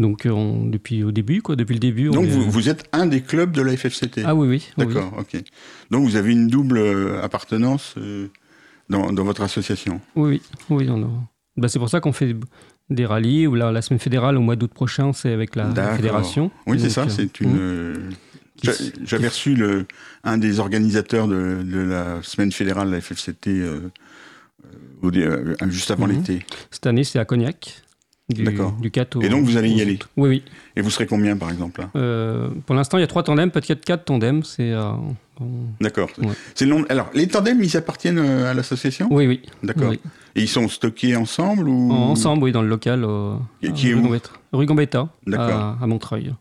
Donc 0.01 0.25
euh, 0.25 0.33
depuis 0.65 1.05
au 1.05 1.13
début, 1.13 1.43
quoi, 1.43 1.57
depuis 1.57 1.75
le 1.75 1.81
début. 1.81 2.09
Donc 2.09 2.25
vous, 2.27 2.51
vous, 2.51 2.69
êtes 2.71 2.89
un 2.93 3.07
des 3.07 3.21
clubs 3.21 3.53
de 3.53 3.61
la 3.61 3.77
FFCT. 3.77 4.23
Ah 4.25 4.35
oui, 4.35 4.49
oui. 4.49 4.69
D'accord, 4.79 5.13
ok. 5.19 5.41
Donc 5.91 6.05
vous 6.05 6.17
avez 6.17 6.33
une 6.33 6.49
double 6.49 6.79
euh, 6.79 7.23
appartenance 7.23 7.95
euh, 7.99 8.29
dans, 8.89 9.13
dans, 9.13 9.25
votre 9.25 9.43
association. 9.43 10.01
Oui, 10.17 10.41
oui, 10.71 10.89
oui. 10.89 11.05
Bah, 11.59 11.69
c'est 11.69 11.79
pour 11.79 11.91
ça 11.91 12.01
qu'on 12.01 12.15
fait 12.15 12.35
des 12.89 13.05
rallyes. 13.05 13.47
Ou 13.47 13.55
la, 13.55 13.73
la 13.73 13.83
semaine 13.83 14.01
fédérale 14.01 14.39
au 14.39 14.41
mois 14.41 14.57
d'août 14.57 14.73
prochain, 14.73 15.13
c'est 15.13 15.35
avec 15.35 15.55
la, 15.55 15.71
fédération. 15.97 16.51
Oui, 16.67 16.81
c'est 16.81 16.91
ça. 16.91 17.07
C'est 17.11 17.41
une. 17.41 17.93
Mmh. 17.93 18.11
J'avais 19.05 19.29
reçu 19.29 19.55
le, 19.55 19.87
un 20.25 20.39
des 20.39 20.61
organisateurs 20.61 21.29
de, 21.29 21.63
de, 21.63 21.79
la 21.79 22.23
semaine 22.23 22.53
fédérale 22.53 22.89
de 22.89 22.95
la 22.95 23.01
FFCT 23.01 23.49
juste 25.69 25.91
avant 25.91 26.07
mmh. 26.07 26.13
l'été. 26.13 26.47
Cette 26.71 26.87
année, 26.87 27.05
c'est 27.05 27.19
à 27.19 27.27
Cognac. 27.27 27.83
D'accord. 28.35 28.75
Et 29.23 29.29
donc 29.29 29.45
vous 29.45 29.57
allez 29.57 29.71
y 29.71 29.81
aller 29.81 29.99
Oui, 30.17 30.29
oui. 30.29 30.43
Et 30.77 30.81
vous 30.83 30.91
serez 30.91 31.07
combien 31.07 31.37
par 31.37 31.51
exemple 31.51 31.87
euh, 31.97 32.49
Pour 32.67 32.75
l'instant, 32.75 32.99
il 32.99 33.03
y 33.03 33.05
a 33.05 33.07
trois 33.07 33.23
tandems, 33.23 33.51
peut-être 33.51 33.85
quatre 33.85 34.05
tandems. 34.05 34.43
C'est. 34.45 34.73
Euh, 34.73 34.93
D'accord. 35.81 36.11
C'est 36.55 36.67
le 36.67 36.91
Alors, 36.91 37.09
les 37.15 37.27
tandems, 37.27 37.63
ils 37.63 37.77
appartiennent 37.77 38.19
euh, 38.19 38.51
à 38.51 38.55
l'association? 38.55 39.09
Oui, 39.11 39.27
oui. 39.27 39.43
D'accord. 39.63 39.93
Et 39.93 40.43
ils 40.43 40.49
sont 40.49 40.69
stockés 40.69 41.17
ensemble 41.17 41.69
ou? 41.69 41.93
Ensemble, 41.93 42.45
oui, 42.45 42.53
dans 42.53 42.63
le 42.63 42.69
local. 42.69 43.07
qui 43.75 43.91
est 43.91 43.95
où? 43.95 44.15
Rue 44.53 44.67
Gambetta, 44.67 45.09
à, 45.33 45.77
à 45.81 45.87
Montreuil. 45.87 46.33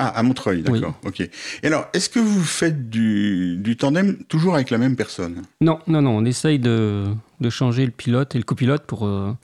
Ah, 0.00 0.08
à 0.16 0.22
Montreuil, 0.22 0.62
d'accord. 0.62 0.94
Ok. 1.04 1.20
Et 1.20 1.30
alors, 1.66 1.88
est-ce 1.92 2.08
que 2.08 2.20
vous 2.20 2.44
faites 2.44 2.88
du, 2.88 3.56
du, 3.56 3.76
tandem 3.76 4.16
toujours 4.28 4.54
avec 4.54 4.70
la 4.70 4.78
même 4.78 4.94
personne? 4.94 5.42
Non, 5.60 5.80
non, 5.88 6.02
non. 6.02 6.18
On 6.18 6.24
essaye 6.24 6.60
de, 6.60 7.04
de, 7.40 7.50
changer 7.50 7.84
le 7.84 7.90
pilote 7.90 8.36
et 8.36 8.38
le 8.38 8.44
copilote 8.44 8.84
pour. 8.84 9.06
Euh, 9.06 9.36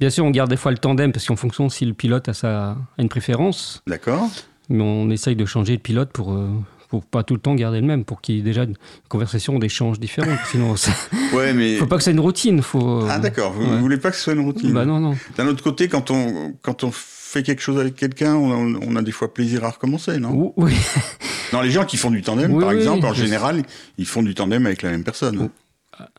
bien 0.00 0.08
sûr, 0.08 0.24
on 0.24 0.30
garde 0.30 0.48
des 0.48 0.56
fois 0.56 0.72
le 0.72 0.78
tandem 0.78 1.12
parce 1.12 1.26
qu'en 1.26 1.36
fonction 1.36 1.68
si 1.68 1.84
le 1.84 1.92
pilote 1.92 2.26
a, 2.30 2.32
sa, 2.32 2.70
a 2.70 2.76
une 2.98 3.10
préférence. 3.10 3.82
D'accord. 3.86 4.30
Mais 4.70 4.82
on 4.82 5.10
essaye 5.10 5.36
de 5.36 5.44
changer 5.44 5.72
le 5.74 5.78
pilote 5.78 6.10
pour. 6.10 6.32
Euh, 6.32 6.48
pour 6.88 7.04
pas 7.04 7.22
tout 7.22 7.34
le 7.34 7.40
temps 7.40 7.54
garder 7.54 7.82
le 7.82 7.86
même, 7.86 8.06
pour 8.06 8.22
qu'il 8.22 8.36
y 8.36 8.38
ait 8.38 8.42
déjà 8.42 8.62
une 8.62 8.76
conversation, 9.10 9.58
d'échanges 9.58 10.00
différents. 10.00 10.38
Sinon, 10.50 10.74
ça... 10.74 10.90
ouais, 11.34 11.52
mais 11.52 11.76
faut 11.76 11.86
pas 11.86 11.96
que 11.96 12.02
ça 12.02 12.04
soit 12.06 12.14
une 12.14 12.20
routine. 12.20 12.62
Faut... 12.62 13.06
Ah 13.06 13.18
d'accord. 13.18 13.52
Vous, 13.52 13.66
ne 13.66 13.78
voulez 13.78 13.98
pas 13.98 14.10
que 14.10 14.16
ce 14.16 14.22
soit 14.22 14.32
une 14.32 14.40
routine 14.40 14.72
Bah 14.72 14.86
non, 14.86 14.98
non. 14.98 15.14
D'un 15.36 15.48
autre 15.48 15.62
côté, 15.62 15.88
quand 15.88 16.10
on 16.10 16.54
quand 16.62 16.84
on 16.84 16.90
fait 17.28 17.42
quelque 17.42 17.60
chose 17.60 17.78
avec 17.78 17.94
quelqu'un, 17.94 18.34
on, 18.36 18.96
a 18.96 19.02
des 19.02 19.12
fois 19.12 19.34
plaisir 19.34 19.62
à 19.64 19.70
recommencer, 19.70 20.18
non? 20.18 20.54
Oui. 20.56 20.72
non, 21.52 21.60
les 21.60 21.70
gens 21.70 21.84
qui 21.84 21.98
font 21.98 22.10
du 22.10 22.22
tandem, 22.22 22.58
par 22.58 22.72
exemple, 22.72 23.04
en 23.04 23.12
général, 23.12 23.62
ils 23.98 24.06
font 24.06 24.22
du 24.22 24.34
tandem 24.34 24.64
avec 24.64 24.80
la 24.80 24.90
même 24.90 25.04
personne. 25.04 25.50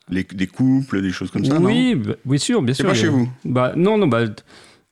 Les, 0.08 0.24
des 0.24 0.46
couples, 0.46 1.02
des 1.02 1.12
choses 1.12 1.32
comme 1.32 1.46
ça, 1.46 1.58
oui, 1.60 1.96
non? 1.96 2.02
bah, 2.06 2.16
Oui, 2.26 2.38
sûr, 2.38 2.62
bien 2.62 2.76
sûr. 2.76 2.84
C'est 2.84 2.90
pas 2.90 2.94
chez 2.94 3.08
vous? 3.08 3.28
Bah, 3.44 3.74
Non, 3.76 3.98
non, 3.98 4.08
bah, 4.08 4.26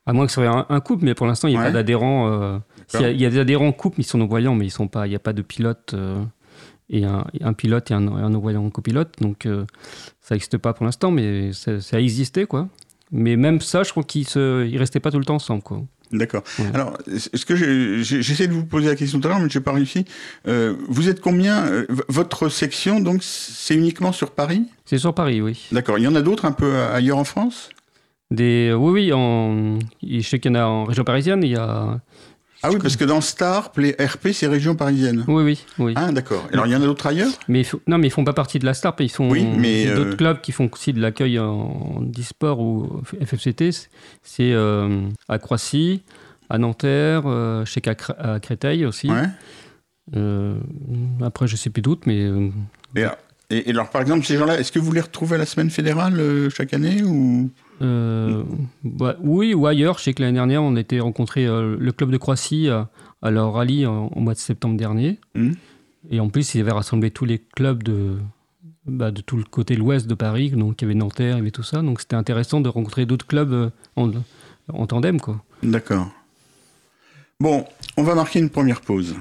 à 0.07 0.13
moins 0.13 0.25
que 0.25 0.31
ce 0.31 0.41
soit 0.41 0.65
un, 0.69 0.79
couple, 0.79 1.05
mais 1.05 1.13
pour 1.13 1.27
l'instant, 1.27 1.49
il 1.49 1.51
n'y 1.51 1.57
a 1.59 1.63
pas 1.63 1.71
d'adhérents. 1.71 2.31
Euh, 2.31 2.57
il 2.95 3.21
y, 3.21 3.25
a 3.25 3.29
des 3.29 3.39
adhérents 3.39 3.71
couples, 3.71 3.99
ils 3.99 4.05
sont 4.05 4.17
non-voyants, 4.17 4.55
mais 4.55 4.65
ils 4.65 4.71
sont 4.71 4.87
pas, 4.87 5.05
il 5.05 5.11
n'y 5.11 5.15
a 5.15 5.19
pas 5.19 5.33
de 5.33 5.43
pilote. 5.43 5.91
Euh, 5.93 6.23
et 6.89 7.03
un, 7.03 7.53
pilote 7.53 7.91
et 7.91 7.93
un, 7.93 7.99
non-voyant 7.99 8.67
copilote, 8.69 9.13
donc 9.19 9.45
euh, 9.45 9.65
ça 10.21 10.33
n'existe 10.33 10.57
pas 10.57 10.73
pour 10.73 10.85
l'instant, 10.85 11.11
mais 11.11 11.51
ça, 11.51 11.81
ça, 11.81 11.97
a 11.97 11.99
existé, 11.99 12.45
quoi. 12.45 12.69
Mais 13.11 13.35
même 13.35 13.59
ça, 13.59 13.83
je 13.83 13.91
crois 13.91 14.03
qu'ils 14.03 14.25
ne 14.35 14.79
restaient 14.79 15.01
pas 15.01 15.11
tout 15.11 15.19
le 15.19 15.25
temps 15.25 15.35
ensemble, 15.35 15.63
quoi. 15.63 15.83
D'accord. 16.11 16.43
Alors, 16.73 16.97
est-ce 17.11 17.45
que 17.45 17.55
j'essaie 17.55 18.47
de 18.47 18.53
vous 18.53 18.65
poser 18.65 18.87
la 18.87 18.95
question 18.95 19.19
tout 19.19 19.27
à 19.27 19.31
l'heure, 19.31 19.39
mais 19.39 19.49
je 19.49 19.57
n'ai 19.57 19.63
pas 19.63 19.73
réussi. 19.73 20.05
Euh, 20.47 20.75
vous 20.87 21.09
êtes 21.09 21.19
combien 21.19 21.65
euh, 21.65 21.85
Votre 22.07 22.49
section, 22.49 22.99
donc, 22.99 23.23
c'est 23.23 23.75
uniquement 23.75 24.11
sur 24.11 24.31
Paris? 24.31 24.63
C'est 24.85 24.97
sur 24.97 25.13
Paris, 25.13 25.41
oui. 25.41 25.67
D'accord. 25.71 25.97
Il 25.97 26.03
y 26.03 26.07
en 26.07 26.15
a 26.15 26.21
d'autres 26.21 26.45
un 26.45 26.53
peu 26.53 26.77
ailleurs 26.77 27.17
en 27.17 27.23
France? 27.23 27.69
Des, 28.31 28.73
oui, 28.73 28.91
oui, 28.91 29.13
en, 29.13 29.79
je 30.03 30.21
sais 30.21 30.39
qu'il 30.39 30.51
y 30.51 30.57
en 30.57 30.59
a 30.59 30.65
en 30.65 30.83
région 30.83 31.03
parisienne, 31.05 31.43
il 31.43 31.51
y 31.51 31.55
a 31.55 31.99
ah 32.63 32.71
oui, 32.71 32.77
parce 32.81 32.95
que 32.95 33.05
dans 33.05 33.21
Starp, 33.21 33.77
les 33.77 33.91
RP, 33.91 34.29
c'est 34.33 34.47
région 34.47 34.75
parisienne. 34.75 35.23
Oui, 35.27 35.43
oui, 35.43 35.65
oui. 35.77 35.93
Ah, 35.95 36.11
d'accord. 36.11 36.47
Alors, 36.51 36.65
il 36.65 36.71
y 36.71 36.75
en 36.75 36.81
a 36.81 36.85
d'autres 36.85 37.05
ailleurs? 37.05 37.31
Mais 37.47 37.63
Non, 37.85 37.99
mais 37.99 38.07
ils 38.07 38.11
font 38.11 38.23
pas 38.23 38.33
partie 38.33 38.57
de 38.57 38.65
la 38.65 38.73
Starp. 38.73 38.99
Ils 38.99 39.09
sont 39.09 39.29
oui, 39.29 39.45
mais 39.45 39.85
d'autres 39.93 40.13
euh, 40.13 40.15
clubs 40.15 40.41
qui 40.41 40.51
font 40.51 40.69
aussi 40.71 40.91
de 40.91 40.99
l'accueil 40.99 41.37
en, 41.39 42.03
e-sport 42.17 42.59
ou 42.59 43.01
FFCT. 43.23 43.89
C'est 44.23 44.53
euh, 44.53 45.07
à 45.29 45.37
Croissy, 45.37 46.01
à 46.49 46.57
Nanterre, 46.57 47.23
euh, 47.25 47.63
chez 47.65 47.81
à 47.85 48.39
Créteil 48.39 48.85
aussi. 48.85 49.09
Ouais. 49.09 50.57
après, 51.21 51.47
je 51.47 51.55
sais 51.55 51.69
plus 51.69 51.83
d'autres, 51.83 52.03
mais. 52.07 52.27
Et, 52.95 53.05
et, 53.49 53.69
alors, 53.69 53.89
par 53.89 54.01
exemple, 54.01 54.25
ces 54.25 54.37
gens-là, 54.37 54.59
est-ce 54.59 54.71
que 54.71 54.79
vous 54.79 54.91
les 54.91 55.01
retrouvez 55.01 55.35
à 55.35 55.37
la 55.37 55.45
semaine 55.45 55.69
fédérale 55.69 56.49
chaque 56.49 56.73
année 56.73 57.03
ou? 57.03 57.49
Euh, 57.81 58.43
bah, 58.83 59.15
oui, 59.21 59.53
ou 59.53 59.67
ailleurs. 59.67 59.99
Je 59.99 60.03
sais 60.03 60.13
que 60.13 60.21
l'année 60.21 60.35
dernière, 60.35 60.63
on 60.63 60.75
a 60.75 60.79
été 60.79 60.99
rencontrer 60.99 61.45
euh, 61.45 61.77
le 61.79 61.91
club 61.91 62.11
de 62.11 62.17
Croatie 62.17 62.69
à, 62.69 63.31
leur 63.31 63.53
rallye 63.53 63.85
en, 63.85 64.11
mois 64.15 64.33
de 64.33 64.39
septembre 64.39 64.77
dernier. 64.77 65.19
Hmm. 65.35 65.53
Et 66.09 66.19
en 66.19 66.29
plus, 66.29 66.55
ils 66.55 66.61
avaient 66.61 66.71
rassemblé 66.71 67.11
tous 67.11 67.25
les 67.25 67.39
clubs 67.39 67.83
de, 67.83 68.17
bah, 68.85 69.11
de 69.11 69.21
tout 69.21 69.37
le 69.37 69.43
côté 69.43 69.75
l'ouest 69.75 70.07
de 70.07 70.13
Paris. 70.13 70.51
Donc, 70.51 70.81
il 70.81 70.85
y 70.85 70.87
avait 70.87 70.95
Nanterre, 70.95 71.35
il 71.35 71.39
y 71.39 71.41
avait 71.41 71.51
tout 71.51 71.63
ça. 71.63 71.81
Donc, 71.81 72.01
c'était 72.01 72.15
intéressant 72.15 72.61
de 72.61 72.69
rencontrer 72.69 73.05
d'autres 73.05 73.27
clubs 73.27 73.53
euh, 73.53 73.69
en, 73.95 74.11
en 74.73 74.87
tandem. 74.87 75.19
D'accord. 75.63 76.09
Bon, 77.39 77.65
on 77.97 78.03
va 78.03 78.15
marquer 78.15 78.39
une 78.39 78.49
première 78.49 78.81
pause. 78.81 79.15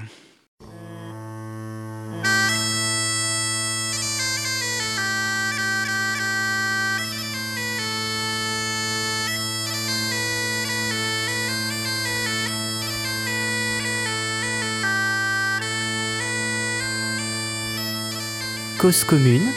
Cause 18.77 19.03
commune 19.03 19.51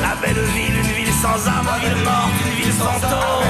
La 0.00 0.14
belle 0.20 0.44
ville, 0.54 0.76
une 0.76 0.92
ville 0.96 1.14
sans 1.22 1.48
âme, 1.48 1.66
une 1.82 1.88
ville 1.88 2.04
morte, 2.04 2.30
une 2.46 2.62
ville 2.62 2.72
sans 2.72 3.04
âme, 3.06 3.44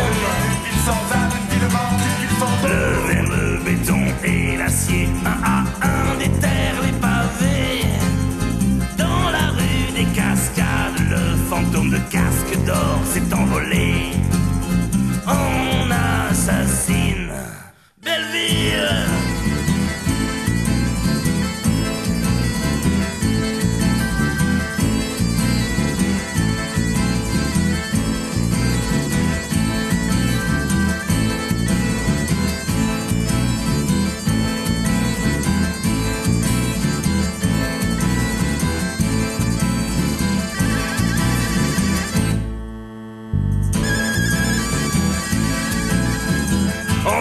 Une 0.54 0.70
ville 0.70 0.82
sans 0.86 1.02
une 1.36 1.48
ville 1.50 1.68
une 1.68 2.20
ville 2.20 2.36
fantôme. 2.38 2.70
Le 2.70 3.06
verre, 3.08 3.28
le 3.36 3.58
béton 3.64 4.02
et 4.24 4.56
l'acier, 4.56 5.08
un 5.24 5.38
à 5.44 5.58
un, 5.86 6.16
des 6.18 6.30
terres, 6.40 6.80
les 6.84 6.92
pavés. 6.92 7.84
Dans 8.96 9.30
la 9.30 9.48
rue 9.56 9.92
des 9.94 10.06
cascades, 10.14 11.00
le 11.10 11.36
fantôme 11.48 11.90
de 11.90 11.98
casque 12.10 12.56
d'or 12.64 13.00
s'est 13.12 13.34
envolé. 13.34 14.12
On 15.26 15.90
assassine 15.90 17.30
Belleville. 18.02 19.08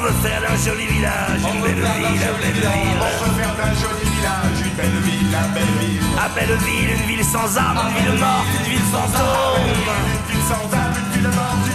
veut 0.08 0.30
faire 0.30 0.42
d'un 0.42 0.56
joli 0.56 0.86
village 0.88 1.42
une 1.54 1.62
belle 1.62 1.76
ville, 1.76 1.84
la 1.84 2.32
belle 2.40 2.52
ville. 2.52 3.00
On 3.02 3.26
veut 3.26 3.36
faire 3.40 3.56
d'un 3.56 3.74
joli 3.74 4.06
village 4.16 4.60
une 4.66 4.76
belle 4.76 5.00
ville, 5.04 5.32
la 5.32 5.48
belle 5.54 5.74
ville. 5.80 6.02
À 6.18 6.30
Belleville, 6.30 6.90
une 7.00 7.08
ville 7.08 7.26
sans 7.26 7.58
âme, 7.58 7.80
une 7.90 8.12
ville 8.12 8.20
morte, 8.20 8.48
une 8.60 8.72
ville 8.72 8.88
fantôme. 8.92 9.68
Une 9.68 10.34
ville 10.34 10.46
sans 10.48 10.78
âme, 10.78 10.94
une 10.98 11.20
ville 11.20 11.30
morte. 11.36 11.67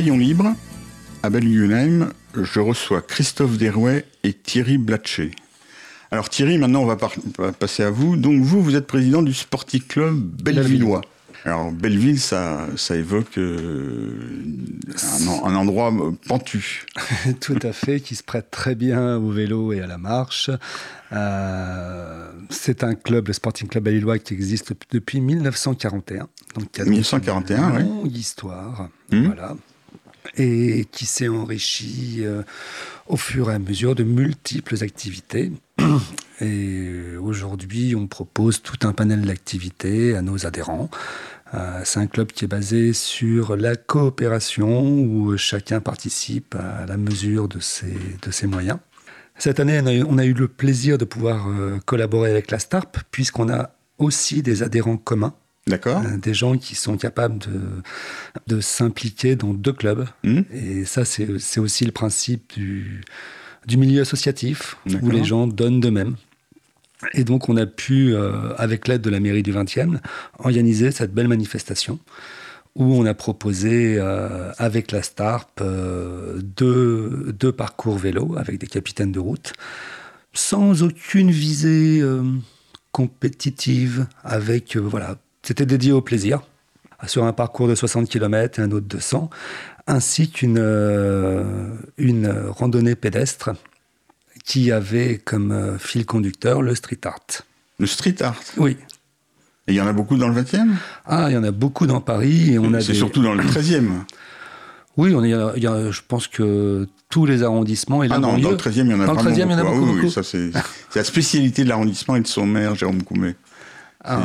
Rayon 0.00 0.16
libre, 0.16 0.54
à 1.22 1.28
Belgunheim, 1.28 2.08
je 2.34 2.58
reçois 2.58 3.02
Christophe 3.02 3.58
Derouet 3.58 4.06
et 4.24 4.32
Thierry 4.32 4.78
Blatcher. 4.78 5.30
Alors 6.10 6.30
Thierry, 6.30 6.56
maintenant 6.56 6.84
on 6.84 6.86
va, 6.86 6.96
passer 7.52 7.82
à 7.82 7.90
vous. 7.90 8.16
Donc 8.16 8.40
vous, 8.42 8.62
vous 8.62 8.76
êtes 8.76 8.86
président 8.86 9.20
du 9.20 9.34
Sporting 9.34 9.82
Club 9.82 10.14
Bellevillois. 10.42 11.02
Alors 11.44 11.70
Belleville, 11.70 12.18
ça, 12.18 12.66
ça 12.76 12.96
évoque 12.96 13.36
euh, 13.36 14.42
un, 15.44 15.54
endroit 15.54 15.92
pentu. 16.26 16.86
Tout 17.42 17.58
à 17.60 17.74
fait, 17.74 18.00
qui 18.00 18.16
se 18.16 18.22
prête 18.22 18.50
très 18.50 18.74
bien 18.74 19.18
au 19.18 19.28
vélo 19.28 19.74
et 19.74 19.82
à 19.82 19.86
la 19.86 19.98
marche. 19.98 20.50
Euh, 21.12 22.32
c'est 22.48 22.84
un 22.84 22.94
club, 22.94 23.28
le 23.28 23.34
Sporting 23.34 23.68
Club 23.68 23.84
Bellevillois, 23.84 24.18
qui 24.18 24.32
existe 24.32 24.72
depuis 24.92 25.20
1941. 25.20 26.26
Donc 26.54 26.78
1941, 26.78 27.76
oui. 27.76 27.82
Longue 27.82 28.16
histoire. 28.16 28.88
Hum. 29.12 29.26
Voilà 29.26 29.56
et 30.40 30.84
qui 30.84 31.06
s'est 31.06 31.28
enrichi 31.28 32.18
euh, 32.20 32.42
au 33.06 33.16
fur 33.16 33.50
et 33.50 33.54
à 33.54 33.58
mesure 33.58 33.94
de 33.94 34.04
multiples 34.04 34.82
activités. 34.82 35.52
Et 36.42 37.16
aujourd'hui, 37.20 37.94
on 37.94 38.06
propose 38.06 38.62
tout 38.62 38.86
un 38.86 38.94
panel 38.94 39.20
d'activités 39.20 40.16
à 40.16 40.22
nos 40.22 40.46
adhérents. 40.46 40.88
Euh, 41.52 41.82
c'est 41.84 42.00
un 42.00 42.06
club 42.06 42.28
qui 42.28 42.46
est 42.46 42.48
basé 42.48 42.94
sur 42.94 43.56
la 43.56 43.76
coopération 43.76 45.00
où 45.00 45.36
chacun 45.36 45.80
participe 45.80 46.54
à 46.54 46.86
la 46.86 46.96
mesure 46.96 47.46
de 47.46 47.60
ses, 47.60 47.94
de 48.22 48.30
ses 48.30 48.46
moyens. 48.46 48.78
Cette 49.36 49.60
année, 49.60 49.82
on 50.08 50.16
a 50.16 50.24
eu, 50.24 50.32
le 50.32 50.48
plaisir 50.48 50.96
de 50.96 51.04
pouvoir 51.04 51.46
collaborer 51.84 52.30
avec 52.30 52.50
la 52.50 52.58
STARP, 52.58 52.98
puisqu'on 53.10 53.50
a 53.50 53.74
aussi 53.98 54.42
des 54.42 54.62
adhérents 54.62 54.96
communs. 54.96 55.34
D'accord. 55.70 56.02
des 56.22 56.34
gens 56.34 56.58
qui 56.58 56.74
sont 56.74 56.96
capables 56.96 57.38
de, 57.38 57.60
de 58.46 58.60
s'impliquer 58.60 59.36
dans 59.36 59.54
deux 59.54 59.72
clubs. 59.72 60.06
Mmh. 60.24 60.40
Et 60.52 60.84
ça, 60.84 61.04
c'est 61.04 61.60
aussi 61.60 61.84
le 61.84 61.92
principe 61.92 62.52
du, 62.54 63.02
du 63.66 63.76
milieu 63.76 64.02
associatif, 64.02 64.76
où 65.02 65.10
les 65.10 65.24
gens 65.24 65.46
donnent 65.46 65.80
d'eux-mêmes. 65.80 66.16
Et 67.14 67.24
donc, 67.24 67.48
on 67.48 67.56
a 67.56 67.66
pu, 67.66 68.14
euh, 68.14 68.54
avec 68.56 68.88
l'aide 68.88 69.00
de 69.02 69.10
la 69.10 69.20
mairie 69.20 69.42
du 69.42 69.52
20e, 69.52 69.98
organiser 70.38 70.90
cette 70.90 71.14
belle 71.14 71.28
manifestation 71.28 71.98
où 72.76 72.84
on 72.84 73.04
a 73.04 73.14
proposé, 73.14 73.96
euh, 73.98 74.52
avec 74.56 74.92
la 74.92 75.02
STARP, 75.02 75.60
euh, 75.60 76.40
deux, 76.40 77.32
deux, 77.36 77.50
parcours 77.50 77.98
vélo 77.98 78.36
avec 78.38 78.58
des 78.58 78.68
capitaines 78.68 79.10
de 79.10 79.18
route, 79.18 79.54
sans 80.32 80.84
aucune 80.84 81.32
visée 81.32 82.00
compétitive, 82.92 84.06
avec, 84.22 84.76
voilà, 84.76 85.16
c'était 85.42 85.66
dédié 85.66 85.92
au 85.92 86.00
plaisir, 86.00 86.42
sur 87.06 87.24
un 87.24 87.32
parcours 87.32 87.68
de 87.68 87.74
60 87.74 88.08
km 88.08 88.58
et 88.58 88.62
un 88.62 88.70
autre 88.72 88.86
de 88.88 88.98
100, 88.98 89.30
ainsi 89.86 90.30
qu'une 90.30 90.58
une 91.98 92.28
randonnée 92.50 92.94
pédestre 92.94 93.50
qui 94.44 94.72
avait 94.72 95.18
comme 95.18 95.52
euh, 95.52 95.78
fil 95.78 96.06
conducteur 96.06 96.62
le 96.62 96.74
street 96.74 97.00
art. 97.04 97.44
Le 97.78 97.86
street 97.86 98.16
art? 98.20 98.40
Oui. 98.56 98.76
Et 99.68 99.72
il 99.72 99.74
y 99.74 99.80
en 99.80 99.86
a 99.86 99.92
beaucoup 99.92 100.16
dans 100.16 100.28
le 100.28 100.42
20e 100.42 100.70
Ah, 101.06 101.26
il 101.28 101.34
y 101.34 101.36
en 101.36 101.44
a 101.44 101.50
beaucoup 101.50 101.86
dans 101.86 102.00
Paris. 102.00 102.56
C'est 102.80 102.94
surtout 102.94 103.22
dans 103.22 103.34
le 103.34 103.44
13e 103.44 103.90
Oui, 104.96 105.14
on 105.14 105.22
y 105.24 105.30
je 105.30 106.00
pense 106.06 106.26
que 106.26 106.88
tous 107.08 107.26
les 107.26 107.42
arrondissements 107.42 108.02
et 108.02 108.08
Ah 108.10 108.18
non, 108.18 108.38
dans 108.38 108.50
le 108.50 108.56
13e, 108.56 108.86
il 108.86 108.90
y 108.90 108.94
en 108.94 109.00
a 109.00 109.06
dans 109.06 109.12
le 109.14 109.20
13e, 109.20 109.34
il 109.34 109.38
y 109.38 109.54
en 109.54 109.58
a 109.58 109.62
beaucoup. 109.62 109.96
Ah, 109.98 110.00
oui, 110.02 110.10
ça 110.10 110.22
c'est 110.22 110.50
la 110.94 111.04
spécialité 111.04 111.64
de 111.64 111.68
l'arrondissement 111.68 112.16
et 112.16 112.20
de 112.20 112.26
son 112.26 112.46
maire, 112.46 112.74
Jérôme 112.74 113.02
Coumet. 113.02 113.36
Ah, 114.04 114.22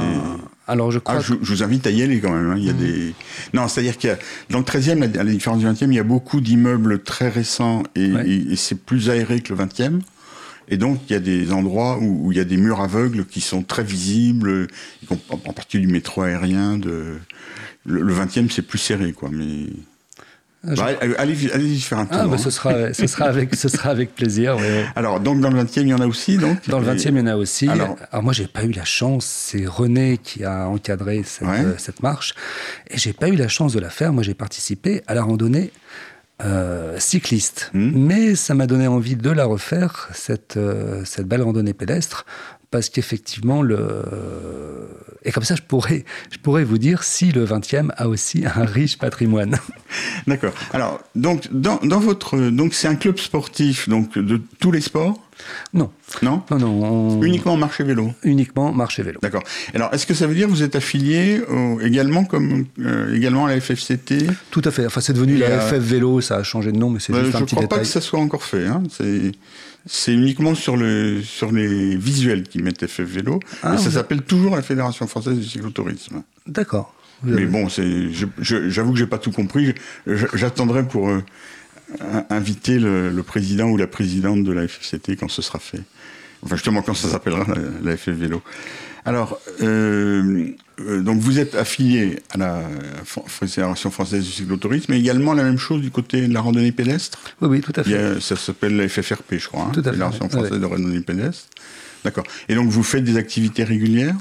alors 0.67 0.91
je 0.91 0.99
crois. 0.99 1.17
Ah, 1.17 1.21
je, 1.21 1.33
vous 1.33 1.63
invite 1.63 1.85
à 1.85 1.91
y 1.91 2.01
aller 2.01 2.19
quand 2.21 2.31
même. 2.31 2.51
Hein. 2.51 2.55
Il 2.57 2.65
y 2.65 2.69
a 2.69 2.73
mmh. 2.73 2.77
des. 2.77 3.13
Non, 3.53 3.67
c'est-à-dire 3.67 3.97
qu'il 3.97 4.09
y 4.09 4.13
a 4.13 4.17
dans 4.49 4.59
le 4.59 4.63
13e, 4.63 5.03
à 5.17 5.23
la 5.23 5.31
différence 5.31 5.59
du 5.59 5.65
20e, 5.65 5.87
il 5.87 5.95
y 5.95 5.99
a 5.99 6.03
beaucoup 6.03 6.41
d'immeubles 6.41 7.03
très 7.03 7.29
récents 7.29 7.83
et, 7.95 8.11
et 8.51 8.55
c'est 8.55 8.79
plus 8.79 9.09
aéré 9.09 9.41
que 9.41 9.53
le 9.53 9.65
20e. 9.65 9.99
Et 10.67 10.77
donc, 10.77 11.01
il 11.09 11.13
y 11.13 11.15
a 11.15 11.19
des 11.19 11.51
endroits 11.51 11.99
où, 11.99 12.31
il 12.31 12.37
y 12.37 12.41
a 12.41 12.45
des 12.45 12.57
murs 12.57 12.81
aveugles 12.81 13.25
qui 13.25 13.41
sont 13.41 13.61
très 13.61 13.83
visibles, 13.83 14.67
en, 15.09 15.37
partie 15.37 15.79
du 15.79 15.87
métro 15.87 16.23
aérien. 16.23 16.77
De... 16.77 17.19
Le, 17.85 18.13
20e, 18.13 18.49
c'est 18.49 18.63
plus 18.63 18.79
serré, 18.79 19.13
quoi. 19.13 19.29
Mais. 19.31 19.67
Ah, 20.67 20.73
bah, 20.75 20.87
allez, 21.17 21.51
allez 21.51 21.75
faire 21.77 21.99
un 21.99 22.05
tour. 22.05 22.19
Ah, 22.21 22.27
bah, 22.27 22.37
ce, 22.37 22.49
sera, 22.49 22.93
ce, 22.93 23.07
sera 23.07 23.25
avec, 23.25 23.55
ce 23.55 23.69
sera 23.69 23.89
avec 23.89 24.15
plaisir. 24.15 24.57
Alors, 24.95 25.19
donc, 25.19 25.41
dans 25.41 25.49
le 25.49 25.63
20e, 25.63 25.81
il 25.81 25.87
y 25.89 25.93
en 25.93 25.99
a 25.99 26.07
aussi 26.07 26.37
donc 26.37 26.67
Dans 26.67 26.79
le 26.79 26.87
20e, 26.87 27.09
il 27.09 27.17
y 27.17 27.21
en 27.21 27.27
a 27.27 27.35
aussi. 27.35 27.67
Alors, 27.67 27.97
Alors 28.11 28.23
moi, 28.23 28.33
j'ai 28.33 28.47
pas 28.47 28.63
eu 28.63 28.71
la 28.71 28.85
chance. 28.85 29.25
C'est 29.25 29.65
René 29.65 30.17
qui 30.17 30.43
a 30.43 30.67
encadré 30.67 31.23
cette, 31.23 31.79
cette 31.79 32.03
marche. 32.03 32.33
Et 32.89 32.97
j'ai 32.97 33.13
pas 33.13 33.29
eu 33.29 33.35
la 33.35 33.47
chance 33.47 33.73
de 33.73 33.79
la 33.79 33.89
faire. 33.89 34.13
Moi, 34.13 34.23
j'ai 34.23 34.33
participé 34.33 35.03
à 35.07 35.13
la 35.13 35.23
randonnée 35.23 35.71
euh, 36.43 36.99
cycliste. 36.99 37.71
Hmm. 37.73 37.91
Mais 37.95 38.35
ça 38.35 38.55
m'a 38.55 38.67
donné 38.67 38.87
envie 38.87 39.15
de 39.15 39.29
la 39.29 39.45
refaire, 39.45 40.09
cette, 40.13 40.57
euh, 40.57 41.05
cette 41.05 41.27
belle 41.27 41.41
randonnée 41.41 41.73
pédestre, 41.73 42.25
parce 42.71 42.89
qu'effectivement, 42.89 43.61
le... 43.61 44.03
et 45.23 45.31
comme 45.31 45.43
ça, 45.43 45.55
je 45.55 45.61
pourrais, 45.61 46.05
je 46.31 46.37
pourrais 46.37 46.63
vous 46.63 46.77
dire 46.77 47.03
si 47.03 47.31
le 47.31 47.45
20e 47.45 47.89
a 47.97 48.07
aussi 48.07 48.43
un 48.45 48.65
riche 48.65 48.97
patrimoine. 48.97 49.57
D'accord. 50.27 50.53
Alors, 50.73 51.01
donc, 51.15 51.47
dans, 51.51 51.79
dans 51.83 51.99
votre. 51.99 52.37
Donc, 52.37 52.73
c'est 52.73 52.87
un 52.87 52.95
club 52.95 53.17
sportif 53.17 53.87
donc, 53.89 54.17
de 54.17 54.41
tous 54.59 54.71
les 54.71 54.81
sports? 54.81 55.19
Non. 55.73 55.91
Non? 56.21 56.43
Non, 56.49 56.57
non. 56.57 57.21
Uniquement 57.21 57.57
marché 57.57 57.83
vélo? 57.83 58.13
Uniquement 58.23 58.71
marché 58.71 59.03
vélo. 59.03 59.19
D'accord. 59.21 59.43
Alors, 59.73 59.93
est-ce 59.93 60.05
que 60.05 60.13
ça 60.13 60.27
veut 60.27 60.35
dire 60.35 60.47
que 60.47 60.51
vous 60.51 60.63
êtes 60.63 60.75
affilié 60.75 61.41
également, 61.81 62.23
comme, 62.23 62.65
euh, 62.79 63.13
également 63.15 63.45
à 63.45 63.49
la 63.49 63.59
FFCT 63.59 64.27
Tout 64.51 64.61
à 64.63 64.71
fait. 64.71 64.85
Enfin, 64.85 65.01
c'est 65.01 65.13
devenu 65.13 65.37
la 65.37 65.59
FF 65.59 65.77
Vélo, 65.77 66.21
ça 66.21 66.37
a 66.37 66.43
changé 66.43 66.71
de 66.71 66.77
nom, 66.77 66.89
mais 66.89 66.99
c'est 66.99 67.11
bah, 67.11 67.23
juste 67.23 67.35
un 67.35 67.41
petit 67.41 67.55
détail. 67.55 67.59
Je 67.59 67.63
ne 67.63 67.67
crois 67.67 67.77
pas 67.77 67.83
que 67.83 67.89
ça 67.89 68.01
soit 68.01 68.19
encore 68.19 68.43
fait. 68.43 68.65
Hein. 68.65 68.83
C'est 68.89 69.33
uniquement 70.07 70.55
sur, 70.55 70.77
le, 70.77 71.21
sur 71.21 71.51
les 71.51 71.95
visuels 71.95 72.43
qui 72.43 72.59
mettent 72.59 72.85
FF 72.85 73.01
Vélo. 73.01 73.39
Ah, 73.63 73.77
ça 73.77 73.91
s'appelle 73.91 74.21
toujours 74.21 74.55
la 74.55 74.61
Fédération 74.61 75.07
Française 75.07 75.37
du 75.37 75.45
Cyclotourisme. 75.45 76.23
D'accord. 76.47 76.93
Mais 77.23 77.45
bon, 77.45 77.67
j'avoue 78.39 78.91
que 78.93 78.99
j'ai 78.99 79.07
pas 79.07 79.17
tout 79.17 79.31
compris. 79.31 79.73
J'attendrai 80.05 80.87
pour... 80.87 81.09
Euh, 81.09 81.21
inviter 82.29 82.79
le, 82.79 83.21
président 83.21 83.67
ou 83.67 83.77
la 83.77 83.87
présidente 83.87 84.43
de 84.43 84.51
la 84.51 84.67
FFCT 84.67 85.17
quand 85.17 85.29
ce 85.29 85.41
sera 85.41 85.59
fait. 85.59 85.81
Enfin, 86.41 86.55
justement, 86.55 86.81
quand 86.81 86.93
ça 86.93 87.07
s'appellera 87.07 87.45
la, 87.83 87.97
FF 87.97 88.09
Vélo. 88.09 88.41
Alors, 89.05 89.39
euh, 89.61 90.47
euh, 90.79 91.01
donc 91.01 91.19
vous 91.19 91.39
êtes 91.39 91.53
affilié 91.53 92.19
à 92.31 92.37
la 92.37 92.63
Fédération 93.27 93.91
française 93.91 94.25
du 94.25 94.31
cyclotourisme, 94.31 94.87
mais 94.89 94.99
également 94.99 95.33
la 95.33 95.43
même 95.43 95.59
chose 95.59 95.81
du 95.81 95.91
côté 95.91 96.27
de 96.27 96.33
la 96.33 96.41
randonnée 96.41 96.71
pédestre? 96.71 97.19
Oui, 97.41 97.47
oui, 97.49 97.61
tout 97.61 97.73
à 97.75 97.83
fait. 97.83 98.19
ça 98.19 98.35
s'appelle 98.35 98.75
la 98.75 98.89
FFRP, 98.89 99.35
je 99.37 99.47
crois, 99.47 99.69
hein, 99.69 99.71
Fédération 99.73 100.27
française 100.27 100.59
de 100.59 100.65
randonnée 100.65 101.01
pédestre. 101.01 101.47
D'accord. 102.03 102.25
Et 102.49 102.55
donc 102.55 102.69
vous 102.69 102.83
faites 102.83 103.03
des 103.03 103.17
activités 103.17 103.63
régulières? 103.63 104.15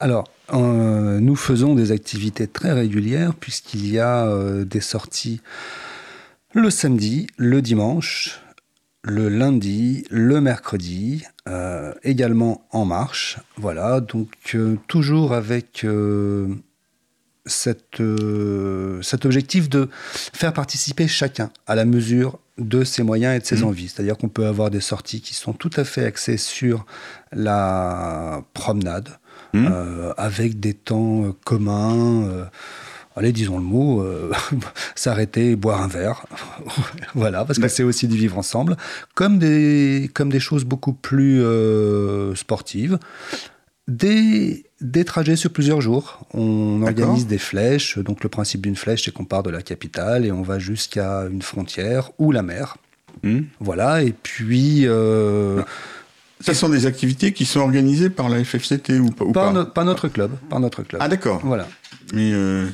Alors, 0.00 0.28
euh, 0.52 1.20
nous 1.20 1.36
faisons 1.36 1.74
des 1.74 1.92
activités 1.92 2.48
très 2.48 2.72
régulières, 2.72 3.34
puisqu'il 3.34 3.88
y 3.88 4.00
a 4.00 4.28
des 4.64 4.80
sorties 4.80 5.40
le 6.52 6.70
samedi, 6.70 7.26
le 7.36 7.62
dimanche, 7.62 8.40
le 9.02 9.28
lundi, 9.28 10.04
le 10.10 10.40
mercredi, 10.40 11.24
euh, 11.46 11.92
également 12.02 12.66
en 12.70 12.86
marche. 12.86 13.38
Voilà, 13.58 14.00
donc 14.00 14.30
euh, 14.54 14.78
toujours 14.88 15.34
avec 15.34 15.84
euh, 15.84 16.48
cet 17.44 18.00
objectif 19.26 19.68
de 19.68 19.90
faire 20.32 20.54
participer 20.54 21.06
chacun 21.06 21.50
à 21.66 21.74
la 21.74 21.84
mesure 21.84 22.38
de 22.56 22.82
ses 22.82 23.02
moyens 23.02 23.36
et 23.36 23.40
de 23.40 23.44
ses 23.44 23.56
mmh. 23.56 23.64
envies. 23.64 23.88
C'est-à-dire 23.88 24.16
qu'on 24.16 24.30
peut 24.30 24.46
avoir 24.46 24.70
des 24.70 24.80
sorties 24.80 25.20
qui 25.20 25.34
sont 25.34 25.52
tout 25.52 25.70
à 25.76 25.84
fait 25.84 26.06
axées 26.06 26.38
sur 26.38 26.86
la 27.30 28.42
promenade, 28.54 29.10
mmh. 29.52 29.68
avec 30.16 30.60
des 30.60 30.72
temps 30.72 31.34
communs 31.44 32.48
allez, 33.16 33.32
disons 33.32 33.58
le 33.58 33.64
mot, 33.64 34.02
euh, 34.02 34.32
s'arrêter 34.94 35.56
boire 35.56 35.82
un 35.82 35.88
verre. 35.88 36.26
voilà, 37.14 37.44
parce 37.44 37.58
que 37.58 37.68
c'est 37.68 37.82
aussi 37.82 38.08
du 38.08 38.16
vivre 38.16 38.38
ensemble. 38.38 38.76
Comme 39.14 39.38
des, 39.38 40.10
comme 40.14 40.30
des 40.30 40.40
choses 40.40 40.64
beaucoup 40.64 40.92
plus 40.92 41.42
euh, 41.42 42.34
sportives. 42.34 42.98
Des, 43.86 44.64
des 44.80 45.04
trajets 45.04 45.36
sur 45.36 45.50
plusieurs 45.50 45.82
jours. 45.82 46.26
On 46.32 46.82
organise 46.82 47.26
des 47.26 47.38
flèches. 47.38 47.98
Donc, 47.98 48.22
le 48.22 48.30
principe 48.30 48.62
d'une 48.62 48.76
flèche, 48.76 49.04
c'est 49.04 49.12
qu'on 49.12 49.26
part 49.26 49.42
de 49.42 49.50
la 49.50 49.60
capitale 49.60 50.24
et 50.24 50.32
on 50.32 50.42
va 50.42 50.58
jusqu'à 50.58 51.26
une 51.30 51.42
frontière 51.42 52.10
ou 52.18 52.32
la 52.32 52.42
mer. 52.42 52.78
Hmm. 53.22 53.42
Voilà, 53.60 54.02
et 54.02 54.12
puis. 54.12 54.86
Euh, 54.86 55.62
Ce 56.40 56.54
sont 56.54 56.70
des 56.70 56.86
activités 56.86 57.32
qui 57.32 57.44
sont 57.44 57.60
organisées 57.60 58.08
par 58.08 58.30
la 58.30 58.42
FFCT 58.42 58.98
ou, 59.00 59.10
pas, 59.10 59.64
par, 59.64 59.84
notre 59.84 60.08
club. 60.08 60.32
Par 60.48 60.60
notre 60.60 60.82
club. 60.82 61.02
Ah, 61.04 61.08
d'accord. 61.08 61.40
Voilà. 61.44 61.68
Mais. 62.14 62.32
Euh, 62.32 62.66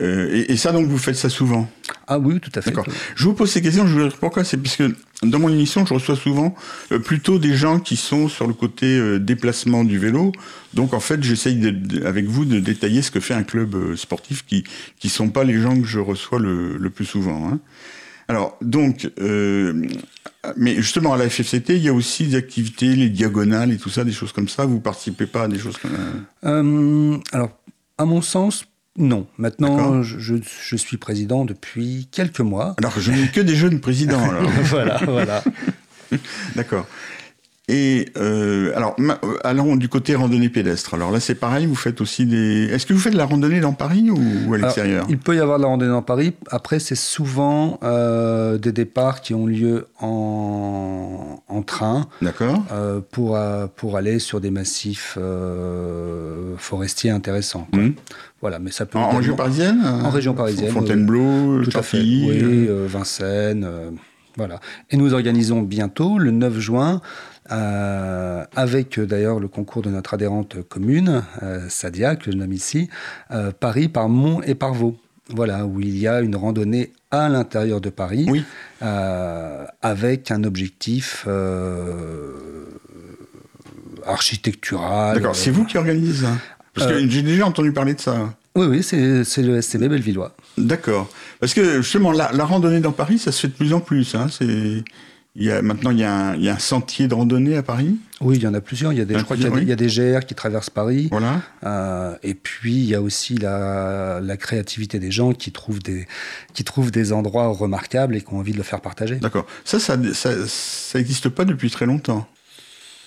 et, 0.00 0.56
ça, 0.56 0.72
donc, 0.72 0.86
vous 0.86 0.98
faites 0.98 1.16
ça 1.16 1.28
souvent? 1.28 1.70
Ah 2.06 2.18
oui, 2.18 2.40
tout 2.40 2.50
à 2.54 2.62
fait. 2.62 2.70
D'accord. 2.70 2.86
Je 3.14 3.24
vous 3.24 3.34
pose 3.34 3.50
ces 3.50 3.62
questions, 3.62 3.86
je 3.86 3.94
vous 3.94 4.08
dire 4.08 4.18
pourquoi. 4.18 4.44
C'est 4.44 4.56
parce 4.56 4.76
que 4.76 4.94
dans 5.22 5.38
mon 5.38 5.48
émission, 5.48 5.84
je 5.84 5.94
reçois 5.94 6.16
souvent 6.16 6.54
euh, 6.92 6.98
plutôt 6.98 7.38
des 7.38 7.54
gens 7.54 7.78
qui 7.78 7.96
sont 7.96 8.28
sur 8.28 8.46
le 8.46 8.54
côté 8.54 8.86
euh, 8.86 9.18
déplacement 9.18 9.84
du 9.84 9.98
vélo. 9.98 10.32
Donc, 10.74 10.94
en 10.94 11.00
fait, 11.00 11.22
j'essaye 11.22 11.74
avec 12.04 12.26
vous 12.26 12.44
de 12.44 12.60
détailler 12.60 13.02
ce 13.02 13.10
que 13.10 13.20
fait 13.20 13.34
un 13.34 13.42
club 13.42 13.96
sportif 13.96 14.44
qui 14.46 14.64
qui 14.98 15.08
sont 15.08 15.28
pas 15.28 15.44
les 15.44 15.60
gens 15.60 15.78
que 15.80 15.86
je 15.86 15.98
reçois 15.98 16.38
le, 16.38 16.76
le 16.76 16.90
plus 16.90 17.04
souvent. 17.04 17.48
Hein. 17.48 17.60
Alors, 18.28 18.56
donc, 18.62 19.10
mais 20.56 20.76
justement, 20.76 21.12
à 21.12 21.16
la 21.16 21.28
FFCT, 21.28 21.70
il 21.70 21.82
y 21.82 21.88
a 21.88 21.92
aussi 21.92 22.28
des 22.28 22.36
activités, 22.36 22.94
les 22.94 23.08
diagonales 23.08 23.72
et 23.72 23.76
tout 23.76 23.90
ça, 23.90 24.04
des 24.04 24.12
choses 24.12 24.32
comme 24.32 24.48
ça. 24.48 24.64
Vous 24.64 24.80
participez 24.80 25.26
pas 25.26 25.42
à 25.42 25.48
des 25.48 25.58
choses 25.58 25.76
comme 25.78 25.90
ça? 25.90 27.36
Alors, 27.36 27.50
à 27.98 28.04
mon 28.04 28.22
sens, 28.22 28.64
non. 29.00 29.26
Maintenant, 29.38 30.02
je, 30.02 30.76
suis 30.76 30.96
président 30.96 31.44
depuis 31.44 32.08
quelques 32.12 32.40
mois. 32.40 32.74
Alors, 32.78 32.98
je 32.98 33.10
n'ai 33.10 33.28
que 33.28 33.40
des 33.40 33.56
jeunes 33.56 33.80
présidents, 33.80 34.22
alors. 34.30 34.50
voilà, 34.64 35.00
voilà. 35.06 35.44
D'accord. 36.54 36.86
Et 37.70 38.08
euh, 38.16 38.72
alors, 38.74 38.96
euh, 38.98 39.14
allons 39.44 39.76
du 39.76 39.88
côté 39.88 40.16
randonnée 40.16 40.48
pédestre. 40.48 40.94
Alors 40.94 41.12
là, 41.12 41.20
c'est 41.20 41.36
pareil, 41.36 41.66
vous 41.66 41.76
faites 41.76 42.00
aussi 42.00 42.26
des. 42.26 42.64
Est-ce 42.64 42.84
que 42.84 42.92
vous 42.92 42.98
faites 42.98 43.12
de 43.12 43.18
la 43.18 43.26
randonnée 43.26 43.60
dans 43.60 43.74
Paris 43.74 44.10
ou, 44.10 44.52
à 44.52 44.58
l'extérieur? 44.58 45.06
Il 45.08 45.18
peut 45.18 45.36
y 45.36 45.38
avoir 45.38 45.58
de 45.58 45.62
la 45.62 45.68
randonnée 45.68 45.92
dans 45.92 46.02
Paris. 46.02 46.32
Après, 46.50 46.80
c'est 46.80 46.96
souvent 46.96 47.78
euh, 47.84 48.58
des 48.58 48.72
départs 48.72 49.20
qui 49.20 49.34
ont 49.34 49.46
lieu 49.46 49.86
en, 50.00 51.39
en 51.60 51.62
train. 51.62 52.06
D'accord. 52.22 52.62
pour, 53.10 53.38
pour 53.76 53.96
aller 53.96 54.18
sur 54.18 54.40
des 54.40 54.50
massifs 54.50 55.18
forestiers 56.58 57.10
intéressants. 57.10 57.68
Mmh. 57.72 57.90
Voilà, 58.40 58.58
mais 58.58 58.70
ça 58.70 58.86
peut. 58.86 58.98
En, 58.98 59.10
région 59.10 59.36
parisienne 59.36 59.80
En 59.84 60.10
région 60.10 60.34
parisienne. 60.34 60.72
Fontainebleau, 60.72 61.62
tout 61.64 61.78
à 61.78 61.82
fait. 61.82 61.98
Oui, 61.98 62.68
Vincennes. 62.86 63.68
Voilà. 64.36 64.60
Et 64.90 64.96
nous 64.96 65.12
organisons 65.12 65.62
bientôt, 65.62 66.18
le 66.18 66.30
9 66.30 66.58
juin, 66.58 67.00
euh, 67.50 68.44
avec 68.54 68.98
euh, 68.98 69.06
d'ailleurs 69.06 69.40
le 69.40 69.48
concours 69.48 69.82
de 69.82 69.90
notre 69.90 70.14
adhérente 70.14 70.62
commune, 70.62 71.24
euh, 71.42 71.68
Sadia, 71.68 72.16
que 72.16 72.30
je 72.30 72.36
nomme 72.36 72.52
ici, 72.52 72.88
Paris 73.58 73.88
par 73.88 74.08
Mont 74.08 74.40
et 74.42 74.54
par 74.54 74.72
Vaux. 74.72 74.96
Voilà, 75.34 75.66
où 75.66 75.80
il 75.80 75.98
y 75.98 76.08
a 76.08 76.20
une 76.20 76.36
randonnée 76.36 76.92
à 77.10 77.28
l'intérieur 77.28 77.80
de 77.80 77.90
Paris, 77.90 78.26
oui. 78.28 78.44
avec 78.80 80.30
un 80.30 80.44
objectif 80.44 81.26
architectural. 84.06 85.16
D'accord, 85.16 85.36
c'est 85.36 85.50
vous 85.50 85.64
qui 85.64 85.78
organisez 85.78 86.24
ça 86.24 86.32
Parce 86.74 86.86
que 86.86 87.08
j'ai 87.08 87.22
déjà 87.22 87.46
entendu 87.46 87.72
parler 87.72 87.94
de 87.94 88.00
ça. 88.00 88.34
Oui, 88.56 88.66
oui, 88.66 88.82
c'est 88.82 89.42
le 89.42 89.60
SCB 89.62 89.88
Bellevillois. 89.88 90.34
D'accord. 90.58 91.08
Parce 91.38 91.54
que 91.54 91.82
justement, 91.82 92.12
la, 92.12 92.28
randonnée 92.44 92.80
dans 92.80 92.92
Paris, 92.92 93.18
ça 93.18 93.32
se 93.32 93.42
fait 93.42 93.48
de 93.48 93.52
plus 93.52 93.72
en 93.72 93.80
plus. 93.80 94.14
Hein. 94.14 94.26
C'est 94.30 94.84
il 95.36 95.44
y 95.44 95.52
a, 95.52 95.62
maintenant, 95.62 95.92
il 95.92 95.98
y, 95.98 96.04
a 96.04 96.12
un, 96.12 96.34
il 96.34 96.42
y, 96.42 96.48
a 96.48 96.54
un, 96.54 96.58
sentier 96.58 97.06
de 97.06 97.14
randonnée 97.14 97.56
à 97.56 97.62
Paris? 97.62 97.96
Oui, 98.20 98.36
il 98.36 98.42
y 98.42 98.48
en 98.48 98.54
a 98.54 98.60
plusieurs. 98.60 98.92
Il 98.92 98.98
y 98.98 99.02
a 99.02 99.04
des, 99.04 99.16
je 99.16 99.22
crois 99.22 99.36
qu'il 99.36 99.68
y, 99.68 99.72
a 99.72 99.76
des 99.76 99.86
GR 99.86 100.26
qui 100.26 100.34
traversent 100.34 100.70
Paris. 100.70 101.06
Voilà. 101.12 101.40
Euh, 101.64 102.16
et 102.24 102.34
puis, 102.34 102.74
il 102.74 102.84
y 102.86 102.96
a 102.96 103.00
aussi 103.00 103.36
la, 103.36 104.20
la, 104.20 104.36
créativité 104.36 104.98
des 104.98 105.12
gens 105.12 105.32
qui 105.32 105.52
trouvent, 105.52 105.82
des, 105.82 106.08
qui 106.52 106.64
trouvent 106.64 106.90
des 106.90 107.12
endroits 107.12 107.46
remarquables 107.46 108.16
et 108.16 108.22
qui 108.22 108.34
ont 108.34 108.38
envie 108.38 108.52
de 108.52 108.56
le 108.56 108.64
faire 108.64 108.80
partager. 108.80 109.16
D'accord. 109.16 109.46
Ça, 109.64 109.78
ça 109.78 109.96
n'existe 109.96 111.28
pas 111.28 111.44
depuis 111.44 111.70
très 111.70 111.86
longtemps. 111.86 112.26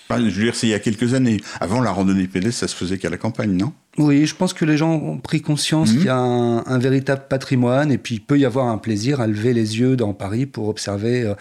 je 0.09 0.15
veux 0.15 0.31
dire, 0.31 0.55
c'est 0.55 0.67
il 0.67 0.71
y 0.71 0.75
a 0.75 0.79
quelques 0.79 1.15
années. 1.15 1.41
Avant, 1.59 1.81
la 1.81 1.91
randonnée 1.91 2.27
pédestre, 2.27 2.61
ça 2.61 2.69
se 2.69 2.75
faisait 2.75 2.97
qu'à 2.97 3.09
la 3.09 3.17
campagne, 3.17 3.51
non? 3.51 3.73
Oui, 3.97 4.25
je 4.25 4.33
pense 4.33 4.53
que 4.53 4.63
les 4.63 4.77
gens 4.77 4.93
ont 4.93 5.17
pris 5.17 5.41
conscience 5.41 5.91
mhm. 5.91 5.97
qu'il 5.97 6.05
y 6.05 6.09
a 6.09 6.17
un, 6.17 6.65
un, 6.65 6.79
véritable 6.79 7.25
patrimoine 7.29 7.91
et 7.91 7.97
puis 7.97 8.15
il 8.15 8.21
peut 8.21 8.39
y 8.39 8.45
avoir 8.45 8.67
un 8.67 8.77
plaisir 8.77 9.19
à 9.19 9.27
lever 9.27 9.53
les 9.53 9.77
yeux 9.79 9.97
dans 9.97 10.13
Paris 10.13 10.45
pour 10.45 10.69
observer... 10.69 11.23
Euh, 11.23 11.35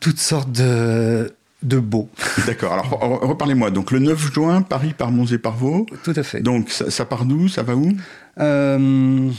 toutes 0.00 0.18
sortes 0.18 0.52
de, 0.52 1.32
de 1.62 1.78
beaux. 1.78 2.08
D'accord. 2.46 2.72
Alors, 2.72 2.88
reparlez-moi. 3.22 3.70
Donc, 3.70 3.90
le 3.90 3.98
9 3.98 4.32
juin, 4.32 4.62
Paris 4.62 4.94
par 4.96 5.10
Mons 5.10 5.26
et 5.32 5.38
par 5.38 5.56
Vaux. 5.56 5.86
Tout 6.04 6.12
à 6.14 6.22
fait. 6.22 6.40
Donc, 6.40 6.70
ça, 6.70 7.04
part 7.04 7.24
d'où? 7.24 7.48
Ça 7.48 7.62
va 7.62 7.74
où? 7.74 7.92
Euh... 8.40 9.30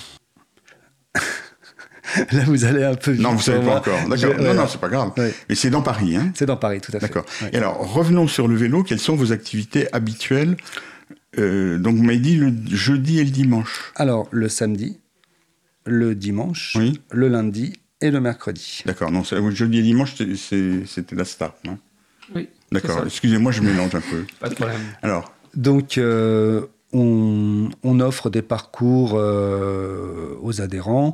Là, 2.32 2.44
vous 2.46 2.66
allez 2.66 2.84
un 2.84 2.96
peu. 2.96 3.14
Non, 3.14 3.34
vous 3.34 3.42
savez 3.42 3.64
pas 3.66 3.78
encore. 3.78 4.10
D'accord. 4.10 4.40
Non, 4.40 4.54
non, 4.54 4.68
c'est 4.68 4.82
pas 4.82 4.90
grave. 4.90 5.12
Mais 5.18 5.56
c'est 5.56 5.70
dans 5.70 5.84
Paris, 5.84 6.16
hein 6.16 6.32
C'est 6.34 6.48
dans 6.48 6.58
Paris, 6.58 6.82
tout 6.82 6.92
à 6.92 7.00
fait. 7.00 7.08
D'accord. 7.08 7.26
Et 7.54 7.58
alors, 7.58 7.78
revenons 7.94 8.28
sur 8.28 8.48
le 8.48 8.56
vélo. 8.56 8.84
Quelles 8.84 9.00
sont 9.00 9.16
vos 9.16 9.32
activités 9.32 9.88
habituelles? 9.94 10.58
Euh, 11.38 11.78
Donc, 11.78 11.96
vous 11.98 12.04
m'avez 12.04 12.18
dit 12.20 12.36
le 12.36 12.52
jeudi 12.76 13.20
et 13.20 13.24
le 13.24 13.30
dimanche. 13.30 13.92
Alors, 13.96 14.28
le 14.32 14.50
samedi, 14.50 15.00
le 15.86 16.16
dimanche, 16.16 16.76
le 17.12 17.28
lundi 17.28 17.74
et 18.02 18.12
le 18.12 18.20
mercredi. 18.20 18.84
D'accord, 18.86 19.12
non, 19.12 19.24
jeudi 19.24 19.80
et 19.80 19.82
dimanche, 19.82 20.16
c'était 20.16 21.16
la 21.16 21.26
star. 21.26 21.56
Hein 21.68 21.78
oui. 22.36 22.50
D'accord, 22.72 23.04
excusez-moi, 23.06 23.52
je 23.52 23.62
mélange 23.62 23.96
un 23.96 24.02
peu. 24.02 24.26
Pas 24.40 24.50
de 24.50 24.56
problème. 24.56 24.82
Alors. 25.02 25.34
Donc, 25.56 25.98
euh, 25.98 26.68
on, 26.94 28.00
offre 28.00 28.30
des 28.30 28.42
parcours 28.42 29.14
euh, 29.16 30.36
aux 30.42 30.62
adhérents 30.62 31.14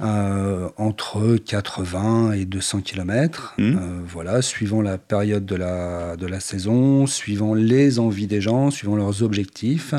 euh, 0.00 0.68
entre 0.76 1.36
80 1.36 2.32
et 2.32 2.44
200 2.46 2.80
km, 2.80 3.54
mmh. 3.58 3.62
euh, 3.62 4.00
voilà, 4.06 4.42
suivant 4.42 4.80
la 4.80 4.96
période 4.98 5.44
de 5.44 5.54
la, 5.54 6.16
de 6.16 6.26
la 6.26 6.40
saison, 6.40 7.06
suivant 7.06 7.54
les 7.54 7.98
envies 7.98 8.26
des 8.26 8.40
gens, 8.40 8.70
suivant 8.70 8.96
leurs 8.96 9.22
objectifs. 9.22 9.94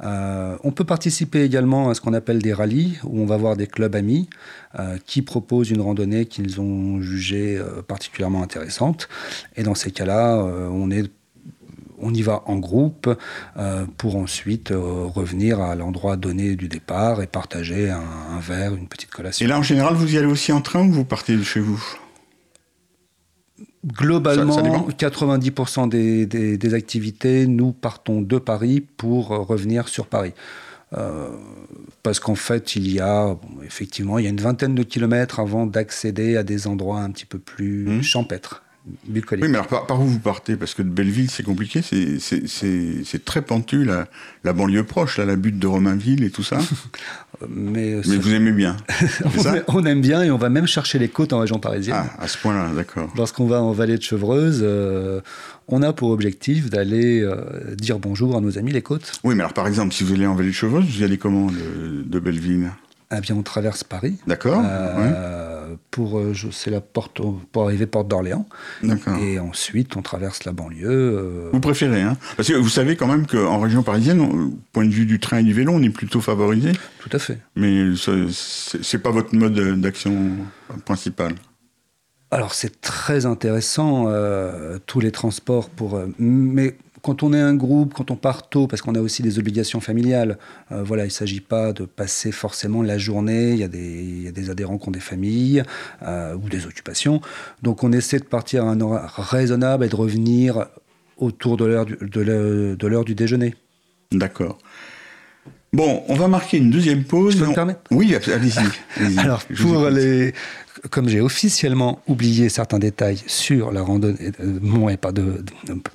on 0.00 0.72
peut 0.72 0.84
participer 0.84 1.42
également 1.42 1.88
à 1.88 1.94
ce 1.94 2.00
qu'on 2.00 2.14
appelle 2.14 2.40
des 2.42 2.52
rallyes, 2.52 2.98
où 3.04 3.20
on 3.20 3.26
va 3.26 3.36
voir 3.36 3.56
des 3.56 3.66
clubs 3.66 3.94
amis 3.94 4.28
qui 5.06 5.22
proposent 5.22 5.70
une 5.70 5.80
randonnée 5.80 6.26
qu'ils 6.26 6.60
ont 6.60 7.00
jugée 7.00 7.60
particulièrement 7.88 8.42
intéressante. 8.42 9.08
Et 9.56 9.62
dans 9.62 9.74
ces 9.74 9.90
cas-là, 9.90 10.36
on 10.70 10.90
est 10.90 11.10
on 12.02 12.12
y 12.12 12.22
va 12.22 12.42
en 12.46 12.56
groupe 12.56 13.08
euh, 13.56 13.86
pour 13.96 14.16
ensuite 14.16 14.72
euh, 14.72 15.06
revenir 15.06 15.60
à 15.60 15.74
l'endroit 15.74 16.16
donné 16.16 16.56
du 16.56 16.68
départ 16.68 17.22
et 17.22 17.26
partager 17.26 17.90
un, 17.90 18.40
verre, 18.40 18.74
une 18.74 18.88
petite 18.88 19.10
collation. 19.10 19.46
Et 19.46 19.48
là, 19.48 19.58
en 19.58 19.62
général, 19.62 19.94
vous 19.94 20.14
y 20.14 20.18
allez 20.18 20.26
aussi 20.26 20.52
en 20.52 20.60
train 20.60 20.86
ou 20.86 20.92
vous 20.92 21.04
partez 21.04 21.36
de 21.36 21.42
chez 21.42 21.60
vous? 21.60 21.82
Globalement, 23.84 24.88
90% 24.88 25.88
des, 25.88 26.74
activités, 26.74 27.46
nous 27.46 27.72
partons 27.72 28.20
de 28.20 28.38
Paris 28.38 28.80
pour 28.80 29.28
revenir 29.28 29.88
sur 29.88 30.06
Paris. 30.06 30.34
Euh, 30.96 31.30
parce 32.02 32.20
qu'en 32.20 32.34
fait, 32.34 32.76
il 32.76 32.92
y 32.92 33.00
a 33.00 33.36
effectivement, 33.64 34.18
il 34.18 34.24
y 34.24 34.26
a 34.26 34.30
une 34.30 34.40
vingtaine 34.40 34.74
de 34.74 34.82
kilomètres 34.82 35.40
avant 35.40 35.66
d'accéder 35.66 36.36
à 36.36 36.42
des 36.42 36.66
endroits 36.66 37.00
un 37.00 37.10
petit 37.10 37.24
peu 37.24 37.38
plus 37.38 37.86
mmh. 37.86 38.02
champêtres. 38.02 38.61
Oui, 38.84 39.22
mais 39.42 39.58
alors 39.58 39.68
par, 39.68 40.00
où 40.00 40.04
vous 40.04 40.18
partez? 40.18 40.56
Parce 40.56 40.74
que 40.74 40.82
de 40.82 40.88
Belleville, 40.88 41.30
c'est 41.30 41.44
compliqué, 41.44 41.82
c'est 41.82 43.24
très 43.24 43.42
pentu, 43.42 43.84
la, 43.84 44.08
la, 44.42 44.52
banlieue 44.52 44.82
proche, 44.82 45.18
là, 45.18 45.24
la 45.24 45.36
butte 45.36 45.58
de 45.60 45.68
Romainville 45.68 46.24
et 46.24 46.30
tout 46.30 46.42
ça. 46.42 46.58
mais, 47.48 48.00
mais 48.06 48.16
vous 48.16 48.34
aimez 48.34 48.50
bien 48.50 48.76
on, 49.68 49.86
aime 49.86 50.00
bien 50.00 50.22
et 50.22 50.32
on 50.32 50.36
va 50.36 50.48
même 50.48 50.66
chercher 50.66 50.98
les 50.98 51.08
côtes 51.08 51.32
en 51.32 51.38
région 51.38 51.60
parisienne. 51.60 51.96
Ah, 51.96 52.24
à 52.24 52.26
ce 52.26 52.38
point-là, 52.38 52.70
d'accord. 52.74 53.12
Lorsqu'on 53.16 53.46
va 53.46 53.62
en 53.62 53.70
vallée 53.70 53.98
de 53.98 54.02
Chevreuse, 54.02 54.60
euh, 54.62 55.20
on 55.68 55.82
a 55.82 55.92
pour 55.92 56.10
objectif 56.10 56.68
d'aller 56.68 57.20
euh, 57.20 57.76
dire 57.76 58.00
bonjour 58.00 58.36
à 58.36 58.40
nos 58.40 58.58
amis 58.58 58.72
les 58.72 58.82
côtes. 58.82 59.12
Oui, 59.22 59.36
mais 59.36 59.42
alors 59.42 59.54
par 59.54 59.68
exemple, 59.68 59.94
si 59.94 60.02
vous 60.02 60.14
allez 60.14 60.26
en 60.26 60.34
vallée 60.34 60.50
de 60.50 60.54
Chevreuse, 60.54 60.86
vous 60.96 61.04
allez 61.04 61.18
comment 61.18 61.46
de, 61.46 62.02
de 62.04 62.18
Belleville? 62.18 62.70
Eh 63.14 63.20
bien, 63.20 63.36
on 63.36 63.42
traverse 63.42 63.84
Paris. 63.84 64.16
D'accord. 64.26 64.62
Euh, 64.64 65.51
pour, 65.90 66.18
euh, 66.18 66.32
c'est 66.50 66.70
la 66.70 66.80
porte, 66.80 67.20
pour 67.52 67.64
arriver 67.64 67.86
porte 67.86 68.08
d'Orléans. 68.08 68.46
Et 69.20 69.38
ensuite, 69.38 69.96
on 69.96 70.02
traverse 70.02 70.44
la 70.44 70.52
banlieue. 70.52 70.88
Euh. 70.88 71.50
Vous 71.52 71.60
préférez, 71.60 72.02
hein 72.02 72.16
Parce 72.36 72.48
que 72.48 72.54
vous 72.54 72.68
savez 72.68 72.96
quand 72.96 73.06
même 73.06 73.26
qu'en 73.26 73.60
région 73.60 73.82
parisienne, 73.82 74.20
au 74.20 74.52
point 74.72 74.84
de 74.84 74.90
vue 74.90 75.06
du 75.06 75.20
train 75.20 75.38
et 75.38 75.42
du 75.42 75.52
vélo, 75.52 75.72
on 75.72 75.82
est 75.82 75.90
plutôt 75.90 76.20
favorisé. 76.20 76.72
Tout 77.00 77.10
à 77.12 77.18
fait. 77.18 77.38
Mais 77.56 77.92
c'est 78.30 78.98
pas 78.98 79.10
votre 79.10 79.34
mode 79.34 79.80
d'action 79.80 80.30
principal. 80.84 81.34
Alors, 82.30 82.54
c'est 82.54 82.80
très 82.80 83.26
intéressant, 83.26 84.06
tous 84.86 85.00
les 85.00 85.10
transports 85.10 85.68
pour. 85.68 86.00
mais 86.18 86.76
quand 87.02 87.24
on 87.24 87.32
est 87.32 87.40
un 87.40 87.54
groupe, 87.54 87.94
quand 87.94 88.10
on 88.10 88.16
part 88.16 88.48
tôt, 88.48 88.68
parce 88.68 88.80
qu'on 88.80 88.94
a 88.94 89.00
aussi 89.00 89.22
des 89.22 89.38
obligations 89.38 89.80
familiales, 89.80 90.38
euh, 90.70 90.82
voilà, 90.82 91.02
il 91.02 91.08
ne 91.08 91.12
s'agit 91.12 91.40
pas 91.40 91.72
de 91.72 91.84
passer 91.84 92.30
forcément 92.30 92.82
la 92.82 92.96
journée. 92.96 93.50
Il 93.50 93.58
y, 93.58 93.64
a 93.64 93.68
des, 93.68 94.50
adhérents 94.50 94.78
qui 94.78 94.88
ont 94.88 94.92
des 94.92 95.00
familles 95.00 95.64
euh, 96.02 96.34
ou 96.36 96.48
des 96.48 96.64
occupations. 96.66 97.20
Donc 97.62 97.82
on 97.82 97.92
essaie 97.92 98.18
de 98.18 98.24
partir 98.24 98.64
à 98.64 98.70
un 98.70 98.80
horaire 98.80 99.12
raisonnable 99.16 99.84
et 99.84 99.88
de 99.88 99.96
revenir 99.96 100.66
autour 101.16 101.56
de 101.56 101.64
l'heure 101.64 101.86
du, 101.86 101.96
de 101.96 102.86
l'heure 102.86 103.04
du 103.04 103.14
déjeuner. 103.14 103.54
D'accord. 104.12 104.58
Bon, 105.74 106.04
on 106.08 106.14
va 106.16 106.28
marquer 106.28 106.58
une 106.58 106.70
deuxième 106.70 107.02
pause. 107.02 107.34
Je 107.34 107.44
peux 107.44 107.48
me 107.48 107.54
permettre? 107.54 107.80
Oui, 107.90 108.14
allez-y. 108.14 109.18
Alors, 109.18 109.42
pour 109.58 109.88
les, 109.88 110.34
comme 110.90 111.08
j'ai 111.08 111.20
officiellement 111.20 112.00
oublié 112.06 112.48
certains 112.48 112.78
détails 112.78 113.22
sur 113.26 113.70
la 113.72 113.82
randonnée 113.82 114.32
de 114.38 114.58
Mont 114.60 114.88
et 114.88 114.96
par, 114.96 115.12
de, 115.12 115.44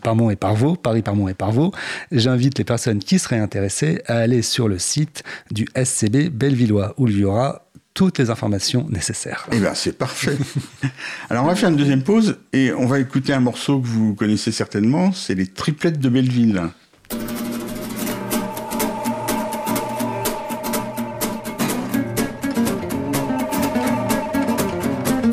Mont 0.05 0.29
et 0.29 0.35
par 0.35 0.55
Vaux, 0.55 0.75
Paris 0.75 1.01
par 1.01 1.15
Mont 1.15 1.27
et 1.27 1.33
par 1.33 1.51
Vaux, 1.51 1.71
j'invite 2.11 2.57
les 2.57 2.63
personnes 2.63 2.99
qui 2.99 3.19
seraient 3.19 3.39
intéressées 3.39 4.01
à 4.05 4.17
aller 4.17 4.41
sur 4.41 4.67
le 4.67 4.79
site 4.79 5.23
du 5.51 5.67
SCB 5.75 6.29
Bellevillois 6.29 6.93
où 6.97 7.07
il 7.07 7.17
y 7.17 7.23
aura 7.25 7.67
toutes 7.93 8.19
les 8.19 8.29
informations 8.29 8.85
nécessaires. 8.89 9.47
Eh 9.51 9.59
bien, 9.59 9.73
c'est 9.73 9.97
parfait. 9.97 10.37
Alors, 11.31 11.45
on 11.45 11.47
va 11.47 11.55
faire 11.55 11.69
une 11.69 11.75
deuxième 11.75 12.03
pause 12.03 12.37
et 12.53 12.71
on 12.71 12.85
va 12.85 12.99
écouter 12.99 13.33
un 13.33 13.39
morceau 13.39 13.81
que 13.81 13.87
vous 13.87 14.13
connaissez 14.13 14.51
certainement, 14.51 15.11
c'est 15.11 15.33
les 15.33 15.47
triplettes 15.47 15.99
de 15.99 16.07
Belleville. 16.07 16.61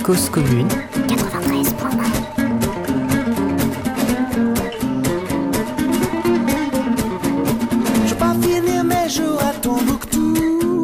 Cause 0.05 0.29
commune. 0.29 0.69
93.1 1.09 1.65
Je 8.07 8.15
pas 8.15 8.35
finir 8.43 8.85
mes 8.85 9.09
jours 9.09 9.41
à 9.41 9.55
Tombouctou. 9.63 10.83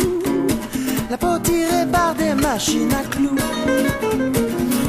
La 1.11 1.19
peau 1.19 1.39
tirée 1.43 1.85
par 1.93 2.15
des 2.15 2.33
machines 2.33 2.91
à 2.95 3.07
clous. 3.11 3.37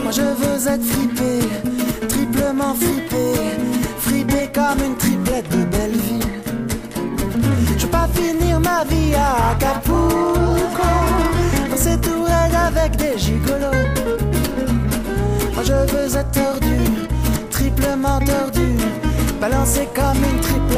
Moi 0.01 0.13
je 0.13 0.21
veux 0.21 0.65
être 0.65 0.85
fripé, 0.85 1.39
triplement 2.07 2.73
fripé, 2.73 3.33
fripé 3.97 4.49
comme 4.53 4.81
une 4.85 4.95
triplette 4.95 5.49
de 5.49 5.65
belle 5.65 5.97
vie. 6.07 6.25
Je 7.77 7.85
veux 7.85 7.91
pas 7.91 8.07
finir 8.13 8.61
ma 8.61 8.85
vie 8.85 9.13
à 9.13 9.51
Acapulco, 9.51 10.87
dans 11.69 11.75
ces 11.75 11.97
tourelles 11.99 12.55
avec 12.55 12.95
des 12.95 13.17
gigolos 13.17 13.81
veux 13.81 13.90
tordu, 16.31 17.07
triplement 17.49 18.19
tordu, 18.19 18.75
balancé 19.39 19.87
comme 19.95 20.17
une 20.17 20.39
triplette 20.41 20.70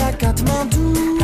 à 0.00 0.12
Katmandou. 0.12 1.19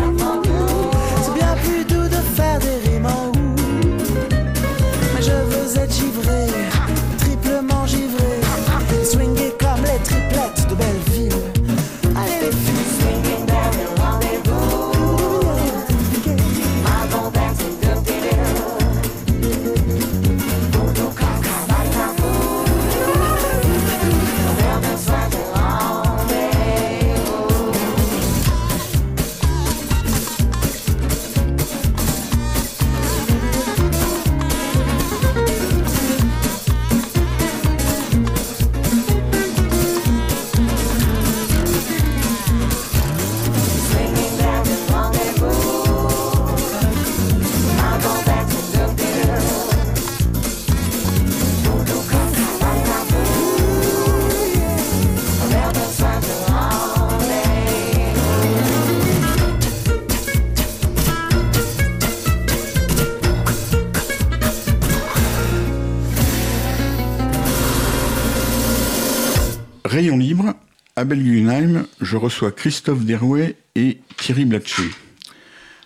Rayon 69.96 70.18
libre, 70.18 70.52
à 70.94 71.06
Belgunheim, 71.06 71.86
je 72.02 72.18
reçois 72.18 72.52
Christophe 72.52 73.06
Derouet 73.06 73.56
et 73.76 73.96
Thierry 74.18 74.44
Blatcher. 74.44 74.90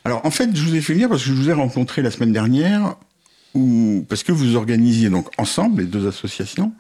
Alors 0.05 0.27
en 0.27 0.33
fait, 0.33 0.51
je 0.53 0.65
vous 0.65 0.75
ai 0.75 0.81
fait 0.81 0.95
venir 0.95 1.09
parce 1.09 1.23
que 1.23 1.29
je 1.29 1.33
vous 1.33 1.49
ai 1.49 1.53
rencontré 1.53 2.03
la 2.03 2.11
semaine 2.11 2.33
dernière, 2.33 2.97
parce 4.09 4.25
que 4.25 4.33
vous 4.33 4.57
organisiez 4.57 5.11
donc 5.11 5.29
ensemble, 5.39 5.83
les 5.83 5.87
deux 5.87 6.09
associations, 6.09 6.73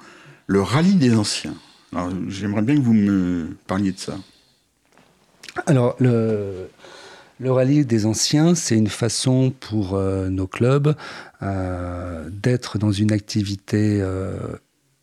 le 0.48 0.60
rallye 0.60 0.96
des 0.96 1.14
anciens. 1.14 1.54
Alors 1.94 2.10
j'aimerais 2.26 2.62
bien 2.62 2.74
que 2.74 2.80
vous 2.80 2.94
me 2.94 3.56
parliez 3.68 3.92
de 3.92 3.98
ça. 4.00 4.16
Alors 5.66 5.94
le, 6.00 6.68
le 7.38 7.52
rallye 7.52 7.84
des 7.84 8.06
anciens, 8.06 8.56
c'est 8.56 8.76
une 8.76 8.88
façon 8.88 9.52
pour 9.60 9.94
euh, 9.94 10.30
nos 10.30 10.48
clubs 10.48 10.96
euh, 11.42 12.28
d'être 12.28 12.76
dans 12.76 12.90
une 12.90 13.12
activité 13.12 14.00
euh, 14.00 14.36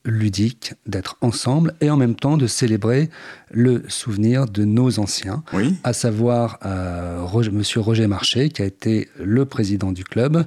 ludique 0.08 0.74
d'être 0.88 1.18
ensemble 1.22 1.74
et 1.82 1.92
en 1.92 1.98
même 1.98 2.16
temps 2.16 2.38
de 2.38 2.48
célébrer 2.48 3.10
le 3.52 3.84
souvenir 3.90 4.46
de 4.48 4.64
nos 4.64 5.00
anciens, 5.00 5.44
à 5.84 5.94
savoir 5.94 6.58
euh, 6.66 7.20
Roger, 7.22 7.52
Monsieur 7.52 7.82
Roger 7.82 8.08
Marché, 8.08 8.50
qui 8.50 8.62
a 8.62 8.66
été 8.66 9.10
le 9.20 9.46
président 9.46 9.92
du 9.92 10.04
club, 10.04 10.46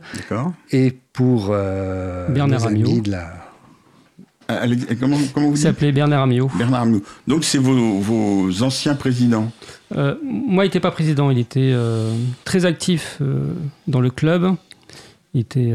et 0.72 0.98
pour 1.12 1.48
euh, 1.50 2.28
Bernard 2.30 2.66
Amiot. 2.66 3.00
de 3.00 3.10
la... 3.10 3.34
Ah, 4.48 4.62
comment, 4.98 5.16
comment 5.32 5.50
vous 5.50 5.56
s'appelait 5.56 5.92
Bernard 5.92 6.22
Amiot. 6.22 6.50
Bernard 6.58 6.82
Amiot. 6.82 7.02
Donc 7.28 7.44
c'est 7.44 7.58
vos, 7.58 8.62
anciens 8.62 8.96
présidents. 8.96 9.52
Euh, 9.94 10.16
moi, 10.24 10.64
il 10.64 10.68
n'était 10.68 10.80
pas 10.80 10.90
président, 10.90 11.30
il 11.30 11.38
était 11.38 11.72
très 12.44 12.64
actif 12.64 13.20
dans 13.86 14.00
le 14.00 14.10
club. 14.10 14.54
Il 15.34 15.42
était 15.42 15.72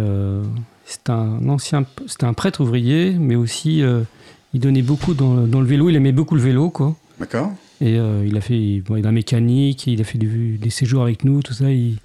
c'est 0.85 1.09
un 1.09 1.49
ancien, 1.49 1.85
c'était 2.07 2.25
un 2.25 2.33
prêtre 2.33 2.61
ouvrier, 2.61 3.15
mais 3.19 3.35
aussi 3.35 3.81
euh, 3.81 4.01
il 4.53 4.59
donnait 4.59 4.83
beaucoup 4.83 5.13
dans, 5.13 5.41
le 5.45 5.65
vélo. 5.65 5.89
Il 5.89 5.95
aimait 5.95 6.11
beaucoup 6.11 6.35
le 6.35 6.41
vélo, 6.41 6.69
quoi. 6.69 6.95
D'accord. 7.19 7.51
Et 7.81 7.97
euh, 7.97 8.23
il 8.25 8.37
a 8.37 8.41
fait, 8.41 8.57
il 8.57 9.07
a 9.07 9.11
mécanique, 9.11 9.87
il 9.87 9.99
a 9.99 10.03
fait 10.03 10.17
des 10.17 10.69
séjours 10.69 11.03
avec 11.03 11.25
nous, 11.25 11.41
tout 11.41 11.53
ça. 11.53 11.71
Il, 11.71 11.97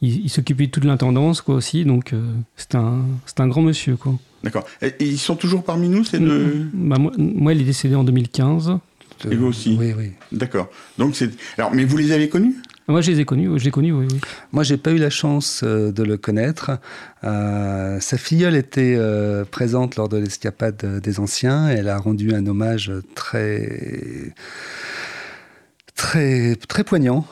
il, 0.00 0.30
s'occupait 0.30 0.66
de 0.66 0.70
toute 0.70 0.84
l'intendance, 0.84 1.42
quoi, 1.42 1.56
aussi. 1.56 1.84
Donc 1.84 2.12
euh, 2.12 2.22
c'est 2.56 2.76
un, 2.76 3.04
c'est 3.26 3.40
un 3.40 3.48
grand 3.48 3.62
monsieur, 3.62 3.96
quoi. 3.96 4.14
D'accord. 4.42 4.64
Et, 4.80 4.94
ils 5.00 5.18
sont 5.18 5.36
toujours 5.36 5.64
parmi 5.64 5.88
nous, 5.88 6.04
ces 6.04 6.18
deux 6.18 6.68
bah, 6.72 6.98
moi, 6.98 7.12
moi, 7.18 7.52
il 7.52 7.60
est 7.60 7.64
décédé 7.64 7.94
en 7.94 8.04
2015. 8.04 8.78
Et 9.30 9.36
vous 9.36 9.46
aussi 9.46 9.76
Oui, 9.78 9.92
oui. 9.96 10.12
D'accord. 10.32 10.68
Donc 10.98 11.14
c'est. 11.14 11.30
Alors, 11.58 11.72
mais 11.74 11.84
vous 11.84 11.96
les 11.96 12.12
avez 12.12 12.28
connus? 12.28 12.56
Moi, 12.88 13.00
je 13.00 13.12
les 13.12 13.20
ai 13.20 13.24
connus, 13.24 13.58
je 13.58 13.70
connu, 13.70 13.92
oui, 13.92 14.06
oui. 14.10 14.20
Moi, 14.50 14.64
j'ai 14.64 14.76
pas 14.76 14.90
eu 14.90 14.98
la 14.98 15.10
chance 15.10 15.62
euh, 15.62 15.92
de 15.92 16.02
le 16.02 16.16
connaître. 16.16 16.72
Euh, 17.22 18.00
sa 18.00 18.18
filleule 18.18 18.56
était 18.56 18.96
euh, 18.96 19.44
présente 19.44 19.96
lors 19.96 20.08
de 20.08 20.16
l'escapade 20.16 21.00
des 21.00 21.20
anciens. 21.20 21.68
Elle 21.68 21.88
a 21.88 21.98
rendu 21.98 22.34
un 22.34 22.46
hommage 22.46 22.92
très 23.14 24.34
très 25.94 26.56
très 26.56 26.82
poignant. 26.82 27.24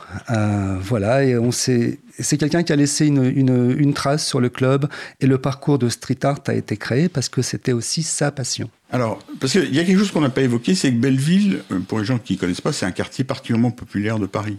voilà, 0.82 1.24
et 1.24 1.36
on 1.36 1.50
sait, 1.50 1.98
c'est 2.20 2.38
quelqu'un 2.38 2.62
qui 2.62 2.72
a 2.72 2.76
laissé 2.76 3.06
une, 3.06 3.24
une, 3.24 3.74
une, 3.76 3.94
trace 3.94 4.24
sur 4.24 4.38
le 4.38 4.48
club 4.48 4.86
et 5.20 5.26
le 5.26 5.38
parcours 5.38 5.78
de 5.78 5.88
street 5.88 6.18
art 6.22 6.40
a 6.46 6.54
été 6.54 6.76
créé 6.76 7.08
parce 7.08 7.28
que 7.28 7.42
c'était 7.42 7.72
aussi 7.72 8.04
sa 8.04 8.30
passion. 8.30 8.70
Alors, 8.92 9.18
parce 9.40 9.52
qu'il 9.52 9.74
y 9.74 9.80
a 9.80 9.84
quelque 9.84 9.98
chose 9.98 10.12
qu'on 10.12 10.20
n'a 10.20 10.30
pas 10.30 10.42
évoqué, 10.42 10.76
c'est 10.76 10.92
que 10.92 10.98
Belleville, 10.98 11.62
pour 11.88 11.98
les 11.98 12.04
gens 12.04 12.18
qui 12.18 12.34
ne 12.34 12.38
connaissent 12.38 12.60
pas, 12.60 12.72
c'est 12.72 12.86
un 12.86 12.92
quartier 12.92 13.24
particulièrement 13.24 13.72
populaire 13.72 14.20
de 14.20 14.26
Paris. 14.26 14.58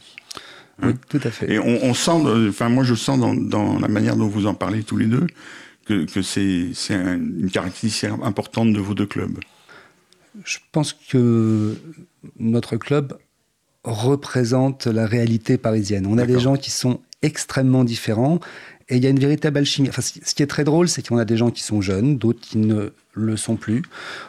Oui, 0.83 0.93
tout 1.09 1.19
à 1.23 1.31
fait. 1.31 1.51
Et 1.51 1.59
on, 1.59 1.93
sent, 1.93 2.11
enfin 2.49 2.69
moi 2.69 2.83
je 2.83 2.95
sens 2.95 3.19
dans, 3.19 3.79
la 3.79 3.87
manière 3.87 4.15
dont 4.15 4.27
vous 4.27 4.47
en 4.47 4.53
parlez 4.53 4.83
tous 4.83 4.97
les 4.97 5.05
deux 5.05 5.27
que, 5.85 6.21
c'est 6.21 6.71
une 6.89 7.49
caractéristique 7.51 8.09
importante 8.23 8.73
de 8.73 8.79
vos 8.79 8.93
deux 8.93 9.05
clubs. 9.05 9.39
Je 10.45 10.59
pense 10.71 10.93
que 10.93 11.75
notre 12.39 12.77
club 12.77 13.17
représente 13.83 14.87
la 14.87 15.05
réalité 15.05 15.57
parisienne. 15.57 16.05
On 16.07 16.17
a 16.17 16.25
des 16.25 16.39
gens 16.39 16.55
qui 16.55 16.71
sont 16.71 17.01
extrêmement 17.21 17.83
différents 17.83 18.39
et 18.91 18.97
il 18.97 19.03
y 19.03 19.07
a 19.07 19.09
une 19.09 19.19
véritable 19.19 19.57
alchimie. 19.57 19.87
Enfin, 19.87 20.01
ce 20.01 20.35
qui 20.35 20.43
est 20.43 20.47
très 20.47 20.65
drôle, 20.65 20.89
c'est 20.89 21.07
qu'on 21.07 21.17
a 21.17 21.23
des 21.23 21.37
gens 21.37 21.49
qui 21.49 21.63
sont 21.63 21.79
jeunes, 21.81 22.17
d'autres 22.17 22.41
qui 22.41 22.57
ne 22.57 22.91
le 23.13 23.37
sont 23.37 23.55
plus. 23.55 23.83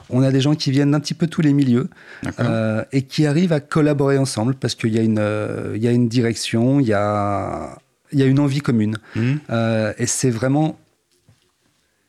On 0.09 0.23
a 0.23 0.31
des 0.31 0.41
gens 0.41 0.55
qui 0.55 0.71
viennent 0.71 0.93
d'un 0.93 1.01
petit 1.01 1.15
peu 1.15 1.27
tous 1.27 1.43
les 1.43 1.53
milieux 1.53 1.89
euh, 2.39 2.85
et 2.93 3.03
qui 3.03 3.27
arrivent 3.27 3.53
à 3.53 3.59
collaborer 3.59 4.19
ensemble 4.19 4.55
parce 4.55 4.77
qu'il 4.77 4.95
y, 4.95 5.01
a 5.01 5.03
une, 5.03 5.19
euh, 5.19 5.73
il 5.75 5.83
y 5.83 5.89
a 5.89 5.91
une 5.91 6.09
direction, 6.09 6.79
il 6.79 6.87
y 6.87 6.93
a, 6.93 7.77
il 8.13 8.21
y 8.21 8.23
a 8.23 8.27
une 8.27 8.39
envie 8.39 8.61
commune. 8.61 8.99
Mmh. 9.17 9.33
Euh, 9.51 9.93
et 9.99 10.07
c'est 10.07 10.31
vraiment 10.31 10.79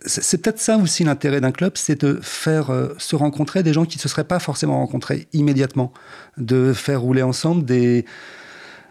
c'est 0.06 0.42
peut-être 0.42 0.60
ça 0.60 0.76
aussi 0.76 1.06
l'intérêt 1.06 1.40
d'un 1.40 1.54
club, 1.54 1.74
c'est 1.76 2.02
de 2.04 2.20
faire 2.22 2.72
se 2.98 3.16
rencontrer 3.16 3.64
des 3.64 3.72
gens 3.72 3.86
qui 3.86 3.98
ne 3.98 4.02
se 4.02 4.10
seraient 4.10 4.26
pas 4.26 4.40
forcément 4.40 4.80
rencontrés 4.80 5.30
immédiatement, 5.32 5.94
de 6.36 6.74
faire 6.74 7.00
rouler 7.00 7.22
ensemble 7.22 7.64
des, 7.64 8.04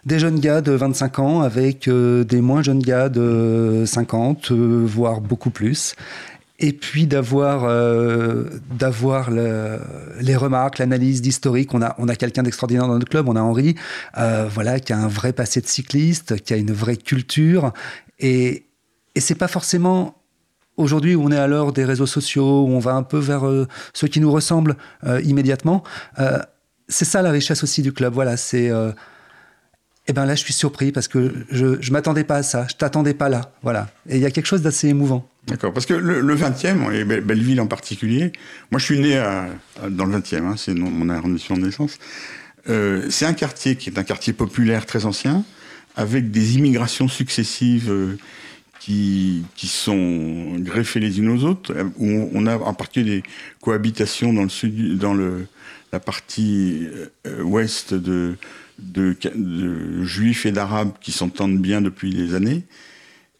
des 0.05 0.19
jeunes 0.19 0.41
gars 0.41 0.61
de 0.61 0.73
25 0.73 1.19
ans 1.19 1.41
avec 1.43 1.87
euh, 1.87 2.25
des 2.25 2.41
moins 2.41 2.63
jeunes 2.63 2.83
gars 2.83 3.09
de 3.09 3.85
50, 3.87 4.51
euh, 4.51 4.85
voire 4.85 5.21
beaucoup 5.21 5.51
plus. 5.51 5.95
Et 6.59 6.73
puis 6.73 7.07
d'avoir 7.07 7.65
euh, 7.65 8.49
les 10.21 10.37
remarques, 10.37 10.79
l'analyse 10.79 11.21
d'historique. 11.21 11.75
On 11.75 11.83
a 11.83 11.97
on 11.99 12.09
a 12.09 12.15
quelqu'un 12.15 12.45
d'extraordinaire 12.45 12.87
dans 12.87 12.95
notre 12.95 13.11
club. 13.11 13.29
On 13.29 13.35
a 13.35 13.41
Henri, 13.41 13.75
voilà, 14.15 14.79
qui 14.79 14.93
a 14.93 14.99
un 14.99 15.09
vrai 15.09 15.33
passé 15.33 15.61
de 15.61 15.67
cycliste, 15.67 16.41
qui 16.41 16.55
a 16.55 16.57
une 16.57 16.73
vraie 16.73 16.97
culture. 16.97 17.73
Et 18.21 18.67
et 19.15 19.21
c'est 19.21 19.35
pas 19.35 19.49
forcément 19.49 20.19
Aujourd'hui, 20.79 21.15
où 21.15 21.23
on 21.23 21.31
est 21.31 21.37
à 21.37 21.47
l'heure 21.47 21.75
des 21.75 21.85
réseaux 21.85 22.07
sociaux, 22.07 22.65
où 22.65 22.69
on 22.71 22.79
va 22.79 22.95
un 22.95 23.03
peu 23.03 23.19
vers 23.19 23.43
ceux 23.93 24.09
qui 24.09 24.21
nous 24.21 24.33
ressemblent 24.33 24.77
immédiatement, 25.23 25.83
c'est 26.89 27.05
ça 27.05 27.21
la 27.21 27.31
richesse 27.31 27.63
aussi 27.63 27.83
du 27.83 27.93
club. 27.93 28.15
Voilà, 28.15 28.39
c'est 28.39 28.71
eh 30.09 30.13
ben 30.13 30.27
là, 30.27 30.35
je 30.35 30.41
suis 30.43 30.53
surpris 30.53 30.91
parce 30.91 31.09
que 31.09 31.33
je 31.51 31.67
ne 31.67 31.91
m'attendais 31.91 32.25
pas 32.25 32.37
à 32.37 32.43
ça, 32.43 32.67
je 32.69 32.75
t'attendais 32.75 33.15
pas 33.15 33.29
là, 33.29 33.53
voilà. 33.63 33.91
Et 34.09 34.17
il 34.17 34.23
y 34.23 34.27
a 34.27 34.31
quelque 34.31 34.47
chose 34.47 34.63
d'assez 34.63 34.89
émouvant. 34.89 35.29
D'accord, 35.47 35.73
parce 35.73 35.87
que 35.87 35.95
le, 35.95 36.37
20e, 36.37 36.93
et 36.93 37.05
Belleville 37.05 37.61
en 37.61 37.67
particulier, 37.67 38.33
moi 38.71 38.79
je 38.79 38.85
suis 38.85 39.01
né 39.01 39.21
dans 39.91 40.05
le 40.05 40.19
20e, 40.19 40.45
hein, 40.45 40.55
c'est 40.57 40.75
mon 40.75 41.09
arrondissement 41.09 41.57
de 41.57 41.63
naissance, 41.63 41.99
euh, 42.69 43.07
c'est 43.11 43.27
un 43.27 43.33
quartier 43.33 43.77
qui 43.77 43.91
est 43.91 43.99
un 43.99 44.05
quartier 44.05 44.33
populaire 44.33 44.87
très 44.87 45.05
ancien, 45.05 45.45
avec 45.97 46.31
des 46.31 46.57
immigrations 46.57 47.09
successives 47.09 47.91
euh, 47.91 48.17
qui, 48.81 49.45
qui 49.57 49.67
sont 49.67 50.57
greffées 50.59 51.01
les 51.01 51.19
unes 51.19 51.29
aux 51.29 51.45
autres, 51.45 51.75
où 51.99 52.31
on 52.33 52.47
a 52.47 52.57
en 52.57 52.75
particulier 52.75 53.17
des 53.17 53.23
cohabitations 53.61 54.33
dans, 54.33 54.43
le 54.43 54.49
sud, 54.49 54.99
dans 54.99 55.15
le, 55.15 55.47
la 55.93 56.01
partie 56.01 56.89
euh, 57.27 57.43
ouest 57.43 57.95
de 57.95 58.37
de, 58.83 59.17
juifs 60.05 60.47
et 60.47 60.53
d'arabes 60.53 60.93
qui 61.01 61.13
s'entendent 61.13 61.61
bien 61.61 61.81
depuis 61.81 62.15
des 62.15 62.35
années, 62.35 62.65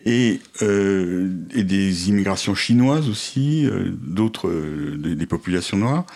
et, 0.05 0.41
euh, 0.63 1.31
et 1.55 1.63
des 1.63 2.09
immigrations 2.09 2.55
chinoises 2.55 3.09
aussi, 3.09 3.67
euh, 3.67 3.91
d'autres, 4.03 4.49
euh, 4.49 4.97
des, 4.99 5.27
populations 5.27 5.77
noires. 5.77 6.07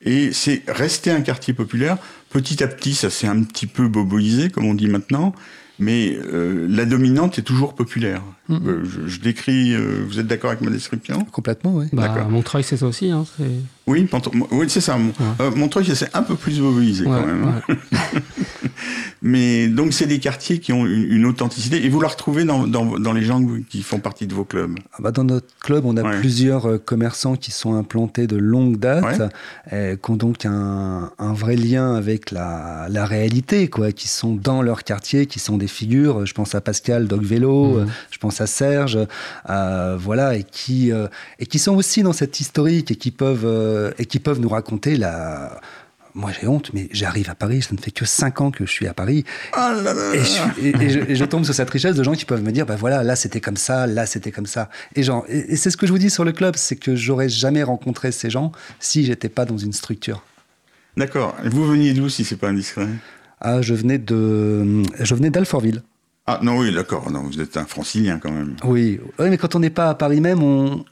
Et 0.00 0.32
c'est 0.32 0.62
resté 0.68 1.10
un 1.10 1.20
quartier 1.20 1.52
populaire, 1.52 1.98
petit 2.30 2.62
à 2.62 2.68
petit, 2.68 2.94
ça 2.94 3.10
s'est 3.10 3.26
un 3.26 3.42
petit 3.42 3.66
peu 3.66 3.88
boboisé, 3.88 4.50
comme 4.50 4.64
on 4.64 4.74
dit 4.74 4.88
maintenant 4.88 5.34
mais 5.78 6.16
euh, 6.32 6.66
la 6.70 6.84
dominante 6.84 7.38
est 7.38 7.42
toujours 7.42 7.74
populaire. 7.74 8.22
Mm. 8.48 8.56
Euh, 8.66 8.84
je, 9.06 9.20
décris, 9.20 9.74
euh, 9.74 10.04
vous 10.06 10.18
êtes 10.18 10.26
d'accord 10.26 10.50
avec 10.50 10.62
ma 10.62 10.70
description? 10.70 11.24
Complètement, 11.24 11.74
oui. 11.74 11.86
Bah, 11.92 12.26
Montreuil, 12.30 12.64
c'est 12.64 12.78
ça 12.78 12.86
aussi. 12.86 13.10
Hein, 13.10 13.26
oui, 13.86 14.08
oui 14.50 14.64
c'est 14.68 14.80
ça. 14.80 14.98
Montreuil, 15.54 15.84
c'est 15.94 16.14
un 16.14 16.22
peu 16.22 16.34
plus 16.34 16.60
boboisé 16.60 17.04
quand 17.04 17.26
même. 17.26 17.44
Hein. 17.68 17.74
Mais 19.22 19.68
donc, 19.68 19.92
c'est 19.92 20.06
des 20.06 20.18
quartiers 20.18 20.58
qui 20.58 20.72
ont 20.72 20.84
une, 20.86 21.24
authenticité. 21.26 21.84
Et 21.84 21.88
vous 21.88 22.00
la 22.00 22.08
retrouvez 22.08 22.44
dans, 22.44 22.66
dans, 22.66 22.98
dans, 22.98 23.12
les 23.12 23.22
gens 23.22 23.42
qui 23.68 23.82
font 23.82 23.98
partie 23.98 24.26
de 24.26 24.34
vos 24.34 24.44
clubs? 24.44 24.74
Ah 24.92 24.98
bah 25.00 25.10
Dans 25.10 25.24
notre 25.24 25.46
club, 25.60 25.84
on 25.86 25.96
a 25.96 26.18
plusieurs 26.18 26.66
euh, 26.66 26.78
commerçants 26.78 27.36
qui 27.36 27.50
sont 27.50 27.74
implantés 27.74 28.26
de 28.26 28.36
longue 28.36 28.78
date, 28.78 29.22
et 29.72 29.96
qui 30.02 30.10
ont 30.10 30.16
donc 30.16 30.44
un, 30.44 31.10
un 31.18 31.32
vrai 31.32 31.56
lien 31.56 31.94
avec 31.94 32.30
la, 32.30 32.86
la, 32.90 33.06
réalité, 33.06 33.68
quoi, 33.68 33.92
qui 33.92 34.08
sont 34.08 34.34
dans 34.34 34.62
leur 34.62 34.84
quartier, 34.84 35.26
qui 35.26 35.38
sont 35.38 35.56
des 35.56 35.68
figures. 35.68 36.26
Je 36.26 36.34
pense 36.34 36.54
à 36.54 36.60
Pascal, 36.60 37.08
Doc 37.08 37.22
Vélo, 37.22 37.80
mmh. 37.80 37.86
je 38.10 38.18
pense 38.18 38.40
à 38.40 38.46
Serge, 38.46 38.98
euh, 39.48 39.96
voilà, 39.98 40.36
et 40.36 40.44
qui, 40.44 40.92
euh, 40.92 41.08
et 41.38 41.46
qui 41.46 41.58
sont 41.58 41.74
aussi 41.74 42.02
dans 42.02 42.12
cette 42.12 42.38
historique 42.40 42.90
et 42.90 42.96
qui 42.96 43.10
peuvent, 43.10 43.94
et 43.98 44.06
qui 44.06 44.18
peuvent 44.18 44.40
nous 44.40 44.48
raconter 44.48 44.96
la 44.96 45.60
moi 46.16 46.32
j'ai 46.32 46.48
honte, 46.48 46.70
mais 46.72 46.88
j'arrive 46.92 47.28
à 47.30 47.34
Paris, 47.34 47.62
ça 47.62 47.74
ne 47.74 47.78
fait 47.78 47.90
que 47.90 48.06
5 48.06 48.40
ans 48.40 48.50
que 48.50 48.64
je 48.64 48.70
suis 48.70 48.86
à 48.86 48.94
Paris. 48.94 49.24
Oh 49.56 49.70
et, 50.60 51.14
je, 51.14 51.24
tombe 51.24 51.44
sur 51.44 51.54
cette 51.54 51.68
richesse 51.68 51.94
de 51.94 52.02
gens 52.02 52.14
qui 52.14 52.24
peuvent 52.24 52.42
me 52.42 52.50
dire, 52.50 52.64
bah 52.64 52.76
voilà, 52.76 53.04
là 53.04 53.14
c'était 53.14 53.40
comme 53.40 53.58
ça, 53.58 53.86
là 53.86 54.06
c'était 54.06 54.32
comme 54.32 54.46
ça. 54.46 54.70
Et, 54.96 55.02
genre, 55.02 55.24
et, 55.28 55.56
c'est 55.56 55.70
ce 55.70 55.76
que 55.76 55.86
je 55.86 55.92
vous 55.92 55.98
dis 55.98 56.10
sur 56.10 56.24
le 56.24 56.32
club, 56.32 56.56
c'est 56.56 56.76
que 56.76 56.96
j'aurais 56.96 57.28
jamais 57.28 57.62
rencontré 57.62 58.12
ces 58.12 58.30
gens 58.30 58.50
si 58.80 59.04
j'étais 59.04 59.28
pas 59.28 59.44
dans 59.44 59.58
une 59.58 59.74
structure. 59.74 60.22
D'accord. 60.96 61.36
Et 61.44 61.50
vous 61.50 61.66
veniez 61.66 61.92
d'où 61.92 62.08
si 62.08 62.24
c'est 62.24 62.36
pas 62.36 62.48
indiscret? 62.48 62.88
Ah, 63.40 63.60
je 63.60 63.74
venais 63.74 63.98
de, 63.98 64.82
je 64.98 65.14
venais 65.14 65.28
d'Alfortville. 65.28 65.82
Ah 66.26 66.40
non, 66.42 66.58
oui, 66.58 66.74
d'accord. 66.74 67.10
Non, 67.10 67.22
vous 67.22 67.40
êtes 67.40 67.58
un 67.58 67.66
francilien 67.66 68.18
quand 68.18 68.32
même. 68.32 68.56
Oui, 68.64 68.98
oui 69.18 69.28
mais 69.28 69.36
quand 69.36 69.54
on 69.54 69.60
n'est 69.60 69.70
pas 69.70 69.90
à 69.90 69.94
Paris 69.94 70.22
même, 70.22 70.42
on, 70.42 70.84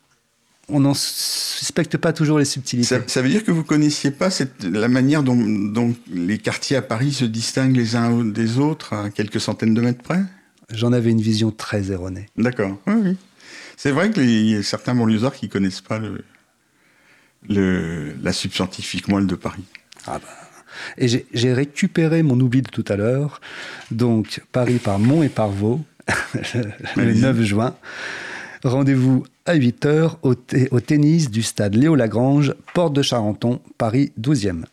on 0.68 0.80
n'en 0.80 0.94
suspecte 0.94 1.96
pas 1.96 2.12
toujours 2.12 2.38
les 2.38 2.44
subtilités. 2.44 3.00
Ça, 3.06 3.22
veut 3.22 3.28
dire 3.28 3.44
que 3.44 3.50
vous 3.50 3.64
connaissiez 3.64 4.10
pas 4.10 4.28
la 4.62 4.88
manière 4.88 5.22
dont, 5.22 5.94
les 6.10 6.38
quartiers 6.38 6.76
à 6.76 6.82
Paris 6.82 7.12
se 7.12 7.24
distinguent 7.24 7.76
les 7.76 7.96
uns 7.96 8.24
des 8.24 8.58
autres 8.58 8.94
à 8.94 9.10
quelques 9.10 9.40
centaines 9.40 9.74
de 9.74 9.80
mètres 9.80 10.02
près? 10.02 10.22
J'en 10.70 10.92
avais 10.92 11.10
une 11.10 11.20
vision 11.20 11.50
très 11.50 11.90
erronée. 11.92 12.26
D'accord, 12.36 12.78
oui, 12.86 12.94
oui. 13.02 13.16
C'est 13.76 13.90
vrai 13.90 14.10
qu'il 14.10 14.48
y 14.48 14.56
a 14.56 14.62
certains 14.62 14.94
banlieusards 14.94 15.34
qui 15.34 15.48
connaissent 15.48 15.82
pas 15.82 15.98
le, 17.48 18.14
la 18.22 18.32
subscientifique 18.32 19.08
moelle 19.08 19.26
de 19.26 19.34
Paris. 19.34 19.64
Ah 20.06 20.18
bah. 20.18 20.28
Et 20.98 21.06
j'ai 21.08 21.52
récupéré 21.52 22.22
mon 22.22 22.38
oubli 22.40 22.62
de 22.62 22.70
tout 22.70 22.84
à 22.88 22.96
l'heure. 22.96 23.40
Donc, 23.90 24.40
Paris 24.50 24.78
par 24.82 24.98
Mont 24.98 25.22
et 25.22 25.28
par 25.28 25.48
Vaux, 25.48 25.84
le 26.96 27.14
9 27.14 27.42
juin. 27.42 27.76
Rendez-vous 28.64 29.24
à 29.44 29.56
8h 29.56 30.16
au, 30.22 30.34
au, 30.70 30.80
tennis 30.80 31.30
du 31.30 31.42
stade 31.42 31.74
Léo 31.74 31.94
Lagrange, 31.94 32.54
porte 32.72 32.94
de 32.94 33.02
Charenton, 33.02 33.60
Paris 33.76 34.10
12e. 34.18 34.64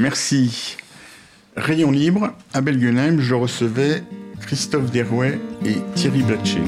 Merci. 0.00 0.76
Rayon 1.56 1.92
libre, 1.92 2.34
à 2.52 2.60
Belgenheim, 2.60 3.20
je 3.20 3.34
recevais 3.34 4.02
Christophe 4.40 4.90
Derouet 4.90 5.38
et 5.64 5.76
Thierry 5.94 6.22
Blatcher. 6.24 6.64